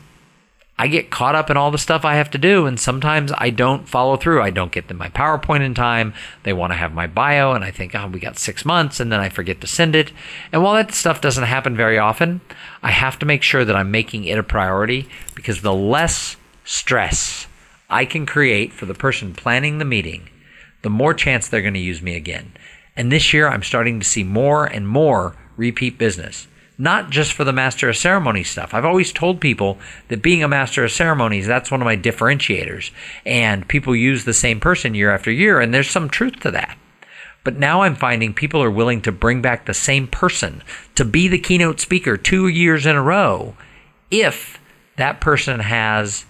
I 0.81 0.87
get 0.87 1.11
caught 1.11 1.35
up 1.35 1.51
in 1.51 1.59
all 1.59 1.71
the 1.71 1.77
stuff 1.77 2.07
I 2.07 2.15
have 2.15 2.31
to 2.31 2.39
do, 2.39 2.65
and 2.65 2.81
sometimes 2.81 3.35
I 3.37 3.51
don't 3.51 3.87
follow 3.87 4.17
through. 4.17 4.41
I 4.41 4.49
don't 4.49 4.73
get 4.73 4.91
my 4.95 5.11
PowerPoint 5.11 5.61
in 5.61 5.75
time. 5.75 6.15
They 6.43 6.55
want 6.55 6.73
to 6.73 6.79
have 6.79 6.95
my 6.95 7.07
bio, 7.07 7.53
and 7.53 7.63
I 7.63 7.71
think, 7.71 7.95
oh, 7.95 8.07
we 8.07 8.19
got 8.19 8.39
six 8.39 8.65
months, 8.65 8.99
and 8.99 9.13
then 9.13 9.21
I 9.21 9.29
forget 9.29 9.61
to 9.61 9.67
send 9.67 9.95
it. 9.95 10.11
And 10.51 10.63
while 10.63 10.73
that 10.73 10.95
stuff 10.95 11.21
doesn't 11.21 11.45
happen 11.45 11.77
very 11.77 11.99
often, 11.99 12.41
I 12.83 12.93
have 12.93 13.19
to 13.19 13.27
make 13.27 13.43
sure 13.43 13.63
that 13.63 13.77
I'm 13.77 13.91
making 13.91 14.25
it 14.25 14.39
a 14.39 14.43
priority 14.43 15.07
because 15.35 15.61
the 15.61 15.75
less 15.75 16.39
stress 16.65 17.47
I 17.91 18.07
can 18.07 18.25
create 18.25 18.73
for 18.73 18.87
the 18.87 18.95
person 18.95 19.35
planning 19.35 19.77
the 19.77 19.85
meeting, 19.85 20.31
the 20.81 20.89
more 20.89 21.13
chance 21.13 21.47
they're 21.47 21.61
going 21.61 21.75
to 21.75 21.81
use 21.81 22.01
me 22.01 22.17
again. 22.17 22.55
And 22.97 23.13
this 23.13 23.35
year, 23.35 23.49
I'm 23.49 23.63
starting 23.63 24.01
to 24.01 24.07
see 24.07 24.25
more 24.25 24.65
and 24.65 24.89
more 24.89 25.37
repeat 25.59 25.99
business 25.99 26.49
not 26.81 27.11
just 27.11 27.35
for 27.35 27.45
the 27.45 27.53
master 27.53 27.91
of 27.91 27.97
ceremony 27.97 28.43
stuff. 28.43 28.73
I've 28.73 28.87
always 28.87 29.13
told 29.13 29.39
people 29.39 29.79
that 30.09 30.23
being 30.23 30.43
a 30.43 30.49
master 30.49 30.83
of 30.83 30.91
ceremonies, 30.91 31.47
that's 31.47 31.71
one 31.71 31.83
of 31.83 31.85
my 31.85 31.97
differentiators. 31.97 32.91
And 33.27 33.69
people 33.69 33.95
use 33.95 34.25
the 34.25 34.33
same 34.33 34.61
person 34.61 34.95
year 34.95 35.13
after 35.13 35.31
year, 35.31 35.61
and 35.61 35.75
there's 35.75 35.91
some 35.91 36.09
truth 36.09 36.41
to 36.41 36.51
that. 36.53 36.79
But 37.45 37.59
now 37.59 37.83
I'm 37.83 37.95
finding 37.95 38.33
people 38.33 38.63
are 38.63 38.71
willing 38.71 39.03
to 39.03 39.13
bring 39.13 39.43
back 39.43 39.67
the 39.67 39.75
same 39.75 40.09
person 40.09 40.63
to 40.95 41.05
be 41.05 41.29
the 41.29 41.39
keynote 41.39 41.81
speaker 41.81 42.17
two 42.17 42.49
years 42.49 42.87
in 42.87 42.97
a 42.97 43.03
row 43.03 43.55
if 44.11 44.59
that 44.97 45.21
person 45.21 45.61
has 45.61 46.25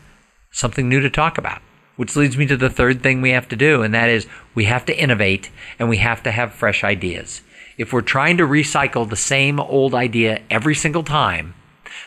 something 0.50 0.88
new 0.88 0.98
to 0.98 1.10
talk 1.10 1.38
about. 1.38 1.62
Which 1.94 2.16
leads 2.16 2.36
me 2.36 2.46
to 2.46 2.56
the 2.56 2.70
third 2.70 3.04
thing 3.04 3.20
we 3.20 3.30
have 3.30 3.48
to 3.50 3.56
do, 3.56 3.82
and 3.82 3.94
that 3.94 4.08
is 4.08 4.26
we 4.56 4.64
have 4.64 4.84
to 4.86 4.98
innovate 4.98 5.50
and 5.78 5.88
we 5.88 5.98
have 5.98 6.24
to 6.24 6.32
have 6.32 6.52
fresh 6.52 6.82
ideas 6.82 7.42
if 7.80 7.94
we're 7.94 8.02
trying 8.02 8.36
to 8.36 8.46
recycle 8.46 9.08
the 9.08 9.16
same 9.16 9.58
old 9.58 9.94
idea 9.94 10.42
every 10.50 10.74
single 10.74 11.02
time, 11.02 11.54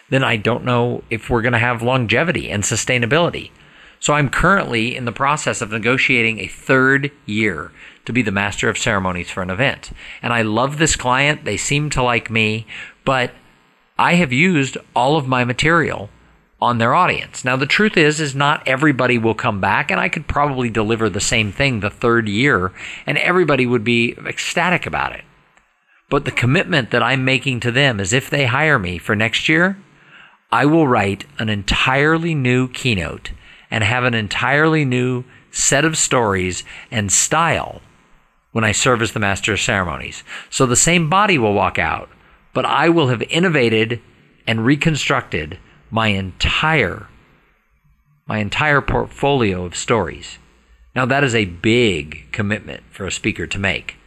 then 0.07 0.23
I 0.23 0.37
don't 0.37 0.63
know 0.63 1.03
if 1.09 1.31
we're 1.31 1.41
going 1.41 1.53
to 1.53 1.57
have 1.57 1.81
longevity 1.81 2.51
and 2.51 2.61
sustainability. 2.61 3.49
So 3.99 4.13
I'm 4.13 4.29
currently 4.29 4.95
in 4.95 5.05
the 5.05 5.11
process 5.11 5.61
of 5.61 5.71
negotiating 5.71 6.37
a 6.37 6.47
third 6.47 7.11
year 7.25 7.71
to 8.05 8.13
be 8.13 8.21
the 8.21 8.31
master 8.31 8.69
of 8.69 8.77
ceremonies 8.77 9.31
for 9.31 9.41
an 9.41 9.49
event. 9.49 9.89
And 10.21 10.31
I 10.31 10.43
love 10.43 10.77
this 10.77 10.95
client. 10.95 11.43
They 11.43 11.57
seem 11.57 11.89
to 11.89 12.03
like 12.03 12.29
me, 12.29 12.67
but 13.03 13.31
I 13.97 14.13
have 14.13 14.31
used 14.31 14.77
all 14.95 15.17
of 15.17 15.27
my 15.27 15.43
material 15.43 16.11
on 16.61 16.77
their 16.77 16.93
audience. 16.93 17.43
Now 17.43 17.55
the 17.55 17.65
truth 17.65 17.97
is 17.97 18.19
is 18.19 18.35
not 18.35 18.67
everybody 18.67 19.17
will 19.17 19.33
come 19.33 19.59
back 19.59 19.89
and 19.89 19.99
I 19.99 20.07
could 20.07 20.27
probably 20.27 20.69
deliver 20.69 21.09
the 21.09 21.19
same 21.19 21.51
thing 21.51 21.79
the 21.79 21.89
third 21.89 22.29
year 22.29 22.71
and 23.07 23.17
everybody 23.17 23.65
would 23.65 23.83
be 23.83 24.15
ecstatic 24.23 24.85
about 24.85 25.13
it. 25.13 25.23
But 26.09 26.25
the 26.25 26.31
commitment 26.31 26.91
that 26.91 27.03
I'm 27.03 27.25
making 27.25 27.61
to 27.61 27.71
them 27.71 27.99
is 27.99 28.13
if 28.13 28.29
they 28.29 28.45
hire 28.45 28.77
me 28.77 28.97
for 28.97 29.15
next 29.15 29.49
year, 29.49 29.77
I 30.51 30.65
will 30.65 30.87
write 30.87 31.25
an 31.39 31.49
entirely 31.49 32.35
new 32.35 32.67
keynote 32.67 33.31
and 33.71 33.83
have 33.83 34.03
an 34.03 34.13
entirely 34.13 34.85
new 34.85 35.23
set 35.49 35.85
of 35.85 35.97
stories 35.97 36.63
and 36.91 37.11
style 37.11 37.81
when 38.51 38.63
I 38.63 38.71
serve 38.71 39.01
as 39.01 39.13
the 39.13 39.19
master 39.19 39.53
of 39.53 39.59
ceremonies. 39.59 40.23
So 40.49 40.65
the 40.65 40.75
same 40.75 41.09
body 41.09 41.37
will 41.37 41.53
walk 41.53 41.79
out, 41.79 42.09
but 42.53 42.65
I 42.65 42.89
will 42.89 43.07
have 43.07 43.23
innovated 43.23 43.99
and 44.45 44.65
reconstructed 44.65 45.57
my 45.89 46.07
entire 46.07 47.07
my 48.25 48.37
entire 48.37 48.79
portfolio 48.79 49.65
of 49.65 49.75
stories. 49.75 50.37
Now 50.95 51.05
that 51.07 51.23
is 51.23 51.35
a 51.35 51.45
big 51.45 52.31
commitment 52.31 52.83
for 52.89 53.05
a 53.05 53.11
speaker 53.11 53.47
to 53.47 53.59
make. 53.59 53.97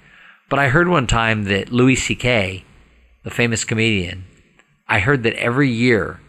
But 0.48 0.58
I 0.58 0.68
heard 0.68 0.88
one 0.88 1.06
time 1.06 1.44
that 1.44 1.72
Louis 1.72 1.96
C.K., 1.96 2.64
the 3.24 3.30
famous 3.30 3.64
comedian, 3.64 4.24
I 4.88 5.00
heard 5.00 5.24
that 5.24 5.34
every 5.34 5.68
year 5.68 6.20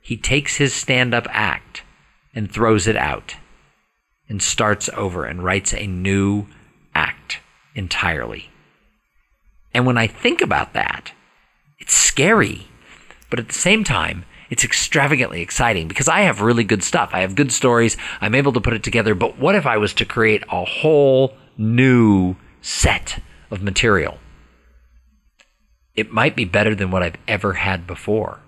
he 0.00 0.16
takes 0.16 0.56
his 0.56 0.72
stand 0.72 1.12
up 1.12 1.26
act 1.30 1.82
and 2.34 2.50
throws 2.50 2.86
it 2.86 2.96
out 2.96 3.34
and 4.28 4.40
starts 4.40 4.88
over 4.96 5.24
and 5.24 5.42
writes 5.42 5.74
a 5.74 5.86
new 5.86 6.46
act 6.94 7.40
entirely. 7.74 8.50
And 9.72 9.86
when 9.86 9.98
I 9.98 10.06
think 10.06 10.40
about 10.40 10.72
that, 10.74 11.12
it's 11.80 11.94
scary. 11.94 12.68
But 13.28 13.40
at 13.40 13.48
the 13.48 13.54
same 13.54 13.82
time, 13.82 14.24
it's 14.50 14.64
extravagantly 14.64 15.40
exciting 15.40 15.88
because 15.88 16.08
I 16.08 16.20
have 16.20 16.40
really 16.40 16.62
good 16.62 16.84
stuff. 16.84 17.10
I 17.12 17.20
have 17.20 17.34
good 17.34 17.50
stories. 17.50 17.96
I'm 18.20 18.36
able 18.36 18.52
to 18.52 18.60
put 18.60 18.74
it 18.74 18.84
together. 18.84 19.16
But 19.16 19.36
what 19.36 19.56
if 19.56 19.66
I 19.66 19.78
was 19.78 19.92
to 19.94 20.04
create 20.04 20.44
a 20.48 20.64
whole 20.64 21.34
new 21.58 22.36
set 22.62 23.18
of 23.50 23.62
material. 23.62 24.18
It 25.94 26.12
might 26.12 26.34
be 26.34 26.44
better 26.44 26.74
than 26.74 26.90
what 26.90 27.02
I've 27.02 27.18
ever 27.28 27.54
had 27.54 27.86
before. 27.86 28.40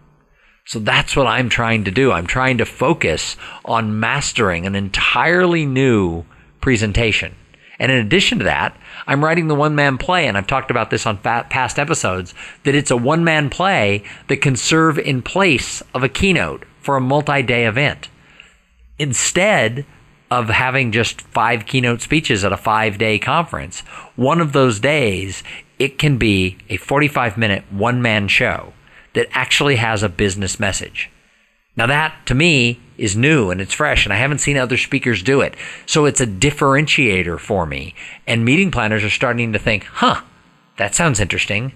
So 0.65 0.81
that's 0.81 1.15
what 1.15 1.29
I'm 1.29 1.49
trying 1.49 1.85
to 1.85 1.93
do. 1.93 2.11
I'm 2.11 2.27
trying 2.27 2.59
to 2.59 2.65
focus 2.65 3.37
on 3.65 4.01
mastering 4.01 4.67
an 4.67 4.75
entirely 4.75 5.65
new 5.65 6.25
presentation. 6.61 7.37
And 7.79 7.93
in 7.93 7.99
addition 7.99 8.39
to 8.39 8.45
that, 8.45 8.77
I'm 9.07 9.23
writing 9.23 9.47
the 9.47 9.55
one 9.55 9.75
man 9.75 9.99
play, 9.99 10.27
and 10.27 10.37
I've 10.37 10.47
talked 10.47 10.71
about 10.71 10.91
this 10.91 11.07
on 11.07 11.19
past 11.19 11.79
episodes, 11.79 12.35
that 12.65 12.75
it's 12.75 12.91
a 12.91 12.97
one 12.97 13.23
man 13.23 13.51
play 13.51 14.03
that 14.29 14.39
can 14.39 14.57
serve 14.57 14.99
in 14.99 15.23
place 15.23 15.83
of 15.95 16.03
a 16.03 16.09
keynote 16.09 16.65
for 16.81 16.97
a 16.97 17.01
multi 17.01 17.43
day 17.43 17.67
event. 17.67 18.09
Instead 18.99 19.85
of 20.31 20.49
having 20.49 20.93
just 20.93 21.21
five 21.21 21.67
keynote 21.67 22.01
speeches 22.01 22.45
at 22.45 22.53
a 22.53 22.57
five 22.57 22.99
day 22.99 23.19
conference. 23.19 23.81
One 24.17 24.41
of 24.41 24.53
those 24.53 24.81
days, 24.81 25.43
it 25.79 25.99
can 25.99 26.19
be 26.19 26.59
a 26.69 26.77
45 26.77 27.37
minute 27.37 27.65
one 27.71 28.03
man 28.03 28.29
show 28.29 28.73
that 29.15 29.29
actually 29.33 29.77
has 29.77 30.03
a 30.03 30.09
business 30.09 30.59
message. 30.59 31.11
Now, 31.77 31.87
that 31.87 32.15
to 32.27 32.35
me 32.35 32.81
is 32.97 33.17
new 33.17 33.51
and 33.51 33.61
it's 33.61 33.75
fresh, 33.75 34.07
and 34.07 34.12
I 34.12 34.17
haven't 34.17 34.39
seen 34.39 34.57
other 34.57 34.79
speakers 34.79 35.23
do 35.23 35.43
it. 35.43 35.55
So 35.85 36.07
it's 36.07 36.21
a 36.21 36.27
differentiator 36.27 37.39
for 37.39 37.67
me. 37.67 37.95
And 38.27 38.45
meeting 38.45 38.71
planners 38.71 39.05
are 39.05 39.11
starting 39.11 39.53
to 39.53 39.59
think, 39.59 39.85
huh, 39.85 40.23
that 40.79 40.95
sounds 40.95 41.21
interesting, 41.21 41.73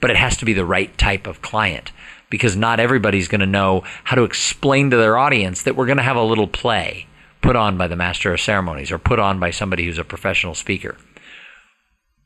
but 0.00 0.10
it 0.10 0.16
has 0.16 0.36
to 0.38 0.44
be 0.44 0.52
the 0.52 0.64
right 0.64 0.96
type 0.98 1.26
of 1.26 1.42
client 1.42 1.92
because 2.28 2.54
not 2.54 2.80
everybody's 2.80 3.28
going 3.28 3.40
to 3.40 3.46
know 3.46 3.82
how 4.04 4.16
to 4.16 4.24
explain 4.24 4.90
to 4.90 4.96
their 4.96 5.18
audience 5.18 5.62
that 5.62 5.74
we're 5.74 5.86
going 5.86 5.98
to 5.98 6.02
have 6.02 6.16
a 6.16 6.22
little 6.22 6.46
play 6.46 7.06
put 7.42 7.56
on 7.56 7.76
by 7.76 7.86
the 7.88 7.96
master 7.96 8.32
of 8.32 8.40
ceremonies 8.40 8.92
or 8.92 8.98
put 8.98 9.18
on 9.18 9.40
by 9.40 9.50
somebody 9.50 9.84
who's 9.84 9.98
a 9.98 10.04
professional 10.04 10.54
speaker. 10.54 10.96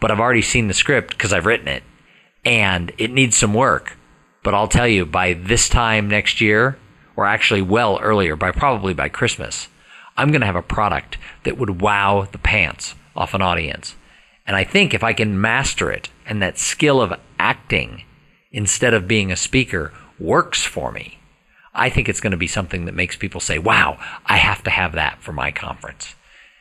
But 0.00 0.11
I've 0.11 0.20
already 0.20 0.42
seen 0.42 0.68
the 0.68 0.74
script 0.74 1.11
because 1.11 1.33
I've 1.33 1.46
written 1.46 1.68
it 1.68 1.83
and 2.44 2.92
it 2.98 3.11
needs 3.11 3.37
some 3.37 3.55
work. 3.55 3.96
But 4.42 4.55
I'll 4.55 4.68
tell 4.68 4.88
you, 4.88 5.07
by 5.07 5.33
this 5.33 5.68
time 5.68 6.09
next 6.09 6.40
year, 6.40 6.79
or 7.16 7.27
actually 7.27 7.62
well 7.62 7.98
earlier, 8.00 8.37
by 8.37 8.50
probably 8.50 8.92
by 8.92 9.09
Christmas, 9.09 9.68
I'm 10.16 10.31
going 10.31 10.42
to 10.42 10.46
have 10.46 10.57
a 10.57 10.62
product 10.62 11.16
that 11.44 11.57
would 11.57 11.81
wow 11.81 12.29
the 12.31 12.38
pants 12.38 12.94
off 13.16 13.35
an 13.35 13.42
audience. 13.42 13.96
And 14.46 14.57
I 14.57 14.64
think 14.64 14.92
if 14.92 15.03
I 15.03 15.12
can 15.12 15.40
master 15.40 15.90
it 15.90 16.11
and 16.27 16.42
that 16.42 16.59
skill 16.59 17.00
of 17.00 17.18
acting 17.38 18.03
instead 18.53 18.92
of 18.94 19.09
being 19.09 19.33
a 19.33 19.37
speaker 19.37 19.92
works 20.18 20.62
for 20.62 20.92
me, 20.92 21.18
I 21.74 21.90
think 21.90 22.08
it's 22.08 22.20
going 22.20 22.30
to 22.30 22.37
be 22.37 22.46
something 22.46 22.84
that 22.84 22.94
makes 22.94 23.16
people 23.16 23.40
say, 23.40 23.58
wow, 23.58 23.98
I 24.26 24.37
have 24.37 24.62
to 24.64 24.70
have 24.70 24.92
that 24.92 25.20
for 25.20 25.32
my 25.32 25.50
conference. 25.50 26.14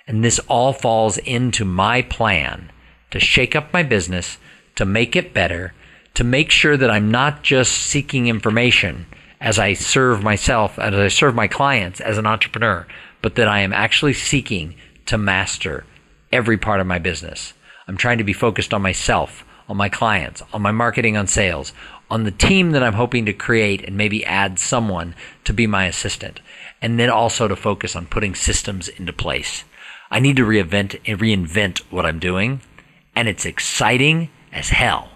And 0.08 0.24
this 0.24 0.40
all 0.48 0.74
falls 0.74 1.18
into 1.20 1.64
my 1.64 2.02
plan 2.02 2.72
to 3.12 3.20
shake 3.20 3.56
up 3.56 3.72
my 3.72 3.84
business, 3.84 4.38
to 4.76 4.86
make 4.86 5.16
it 5.16 5.34
better, 5.34 5.74
to 6.16 6.24
make 6.24 6.52
sure 6.52 6.78
that 6.78 6.92
I'm 6.92 7.12
not 7.12 7.44
just 7.44 7.72
seeking 7.72 8.28
information 8.28 9.06
as 9.40 9.60
I 9.60 9.74
serve 9.74 10.24
myself, 10.24 10.80
as 10.80 10.94
I 10.94 11.08
serve 11.10 11.36
my 11.36 11.48
clients 11.48 12.00
as 12.02 12.18
an 12.18 12.26
entrepreneur, 12.26 12.88
but 13.22 13.36
that 13.36 13.48
I 13.48 13.60
am 13.60 13.74
actually 13.74 14.14
seeking 14.14 14.76
to 15.06 15.18
master 15.18 15.86
every 16.32 16.58
part 16.58 16.80
of 16.80 16.88
my 16.88 17.00
business. 17.00 17.54
I'm 17.88 17.98
trying 17.98 18.18
to 18.18 18.24
be 18.24 18.34
focused 18.34 18.74
on 18.74 18.82
myself, 18.82 19.46
on 19.68 19.78
my 19.78 19.90
clients, 19.90 20.42
on 20.54 20.62
my 20.62 20.72
marketing, 20.72 21.18
on 21.18 21.28
sales, 21.28 21.74
on 22.14 22.26
the 22.26 22.32
team 22.32 22.74
that 22.74 22.84
I'm 22.84 22.94
hoping 22.94 23.26
to 23.26 23.34
create 23.34 23.84
and 23.84 23.98
maybe 23.98 24.24
add 24.24 24.60
someone 24.60 25.16
to 25.46 25.52
be 25.52 25.66
my 25.66 25.86
assistant. 25.88 26.42
And 26.80 27.00
then 27.00 27.10
also 27.10 27.48
to 27.48 27.56
focus 27.56 27.96
on 27.96 28.06
putting 28.06 28.36
systems 28.36 28.88
into 28.88 29.12
place. 29.12 29.64
I 30.12 30.20
need 30.20 30.36
to 30.36 30.46
reinvent, 30.46 31.04
reinvent 31.06 31.80
what 31.90 32.06
I'm 32.06 32.20
doing. 32.20 32.62
And 33.16 33.28
it's 33.28 33.48
exciting 33.48 34.30
as 34.52 34.70
hell 34.70 35.10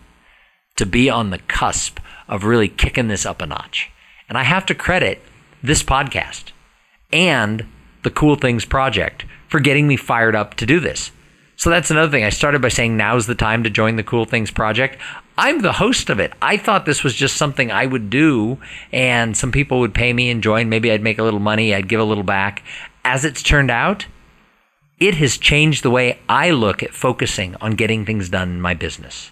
to 0.77 0.87
be 0.87 1.07
on 1.07 1.29
the 1.29 1.37
cusp 1.37 1.99
of 2.27 2.45
really 2.45 2.67
kicking 2.67 3.09
this 3.09 3.27
up 3.27 3.43
a 3.43 3.45
notch. 3.45 3.91
And 4.27 4.35
I 4.35 4.41
have 4.41 4.65
to 4.65 4.73
credit 4.73 5.21
this 5.61 5.83
podcast 5.83 6.45
and 7.13 7.67
the 8.01 8.09
Cool 8.09 8.37
Things 8.37 8.65
Project 8.65 9.23
for 9.47 9.59
getting 9.59 9.87
me 9.87 9.97
fired 9.97 10.35
up 10.35 10.55
to 10.55 10.65
do 10.65 10.79
this. 10.79 11.11
So 11.57 11.71
that's 11.71 11.89
another 11.89 12.11
thing. 12.11 12.23
I 12.23 12.29
started 12.29 12.61
by 12.61 12.69
saying 12.69 12.95
now's 12.95 13.25
the 13.25 13.33
time 13.33 13.63
to 13.63 13.69
join 13.71 13.95
the 13.95 14.03
Cool 14.03 14.25
Things 14.25 14.51
Project. 14.51 14.97
I'm 15.39 15.61
the 15.61 15.73
host 15.73 16.11
of 16.11 16.19
it. 16.19 16.31
I 16.39 16.55
thought 16.55 16.85
this 16.85 17.03
was 17.03 17.15
just 17.15 17.35
something 17.35 17.71
I 17.71 17.87
would 17.87 18.11
do 18.11 18.59
and 18.93 19.35
some 19.35 19.51
people 19.51 19.79
would 19.79 19.95
pay 19.95 20.13
me 20.13 20.29
and 20.29 20.43
join. 20.43 20.69
Maybe 20.69 20.91
I'd 20.91 21.01
make 21.01 21.17
a 21.17 21.23
little 21.23 21.39
money, 21.39 21.73
I'd 21.73 21.89
give 21.89 21.99
a 21.99 22.03
little 22.03 22.23
back. 22.23 22.63
As 23.03 23.25
it's 23.25 23.41
turned 23.41 23.71
out, 23.71 24.05
it 24.99 25.15
has 25.15 25.37
changed 25.37 25.83
the 25.83 25.89
way 25.89 26.19
I 26.29 26.51
look 26.51 26.83
at 26.83 26.93
focusing 26.93 27.55
on 27.59 27.71
getting 27.71 28.05
things 28.05 28.29
done 28.29 28.49
in 28.49 28.61
my 28.61 28.75
business. 28.75 29.31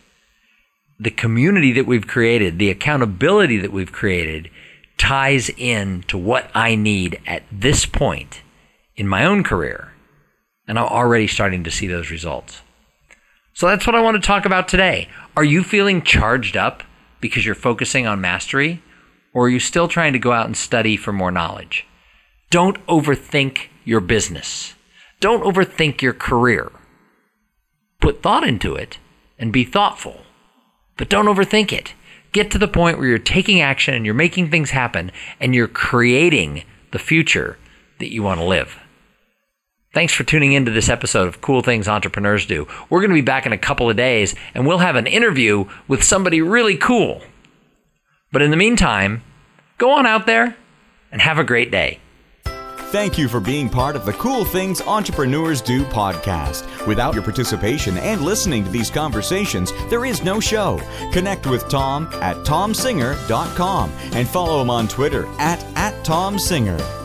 The 1.00 1.12
community 1.12 1.74
that 1.74 1.86
we've 1.86 2.08
created, 2.08 2.58
the 2.58 2.72
accountability 2.72 3.58
that 3.60 3.72
we've 3.72 3.92
created, 3.92 4.50
ties 4.98 5.50
in 5.58 6.04
to 6.08 6.18
what 6.18 6.50
I 6.56 6.74
need 6.74 7.20
at 7.28 7.44
this 7.52 7.86
point 7.86 8.42
in 8.96 9.08
my 9.08 9.26
own 9.26 9.44
career. 9.44 9.95
And 10.68 10.80
I'm 10.80 10.86
already 10.86 11.28
starting 11.28 11.64
to 11.64 11.72
see 11.72 11.88
those 11.88 12.12
results. 12.12 12.62
So 13.54 13.68
that's 13.68 13.88
what 13.88 13.96
I 13.96 14.02
want 14.02 14.22
to 14.22 14.28
talk 14.28 14.46
about 14.46 14.68
today. 14.68 15.08
Are 15.38 15.44
you 15.44 15.64
feeling 15.64 16.02
charged 16.02 16.58
up 16.58 16.84
because 17.22 17.46
you're 17.46 17.56
focusing 17.56 18.06
on 18.06 18.20
mastery? 18.20 18.82
Or 19.34 19.46
are 19.46 19.50
you 19.50 19.60
still 19.60 19.88
trying 19.88 20.14
to 20.14 20.20
go 20.20 20.32
out 20.32 20.46
and 20.46 20.58
study 20.58 20.98
for 20.98 21.14
more 21.14 21.32
knowledge? 21.32 21.86
Don't 22.50 22.86
overthink 22.88 23.68
your 23.84 24.00
business. 24.00 24.76
Don't 25.20 25.44
overthink 25.44 26.02
your 26.02 26.14
career. 26.14 26.72
Put 28.00 28.22
thought 28.22 28.48
into 28.48 28.76
it 28.76 29.00
and 29.40 29.52
be 29.52 29.64
thoughtful, 29.64 30.22
but 30.98 31.10
don't 31.10 31.26
overthink 31.26 31.72
it. 31.74 31.94
Get 32.32 32.52
to 32.52 32.58
the 32.58 32.68
point 32.68 32.98
where 32.98 33.08
you're 33.08 33.20
taking 33.20 33.62
action 33.62 33.94
and 33.94 34.06
you're 34.06 34.14
making 34.14 34.52
things 34.52 34.72
happen 34.72 35.12
and 35.40 35.56
you're 35.56 35.68
creating 35.68 36.64
the 36.92 37.00
future 37.00 37.58
that 38.00 38.12
you 38.12 38.24
want 38.24 38.40
to 38.40 38.46
live. 38.46 38.78
Thanks 39.96 40.12
for 40.12 40.26
tuning 40.26 40.52
into 40.52 40.72
this 40.72 40.90
episode 40.90 41.30
of 41.30 41.40
Cool 41.40 41.62
Things 41.62 41.88
Entrepreneurs 41.88 42.46
Do. 42.46 42.68
We're 42.90 43.00
going 43.00 43.12
to 43.12 43.16
be 43.16 43.22
back 43.22 43.46
in 43.46 43.54
a 43.54 43.58
couple 43.58 43.90
of 43.90 43.96
days 43.96 44.36
and 44.54 44.68
we'll 44.68 44.80
have 44.80 44.98
an 44.98 45.08
interview 45.08 45.70
with 45.88 46.04
somebody 46.04 46.42
really 46.42 46.76
cool. 46.76 47.22
But 48.30 48.42
in 48.42 48.52
the 48.52 48.58
meantime, 48.58 49.24
go 49.78 49.92
on 49.92 50.06
out 50.06 50.26
there 50.26 50.58
and 51.14 51.22
have 51.22 51.40
a 51.40 51.46
great 51.46 51.72
day. 51.72 52.02
Thank 52.92 53.18
you 53.18 53.30
for 53.30 53.40
being 53.40 53.70
part 53.70 53.96
of 53.96 54.06
the 54.06 54.12
Cool 54.12 54.44
Things 54.44 54.82
Entrepreneurs 54.82 55.62
Do 55.62 55.86
podcast. 55.86 56.86
Without 56.86 57.14
your 57.14 57.24
participation 57.24 57.98
and 57.98 58.20
listening 58.20 58.66
to 58.66 58.70
these 58.70 58.90
conversations, 58.90 59.72
there 59.90 60.04
is 60.04 60.26
no 60.26 60.42
show. 60.42 60.78
Connect 61.14 61.48
with 61.48 61.70
Tom 61.70 62.08
at 62.16 62.36
tomsinger.com 62.46 63.92
and 64.12 64.28
follow 64.28 64.62
him 64.62 64.70
on 64.70 64.90
Twitter 64.90 65.26
at, 65.40 65.64
at 65.78 65.94
tomsinger. 66.04 67.05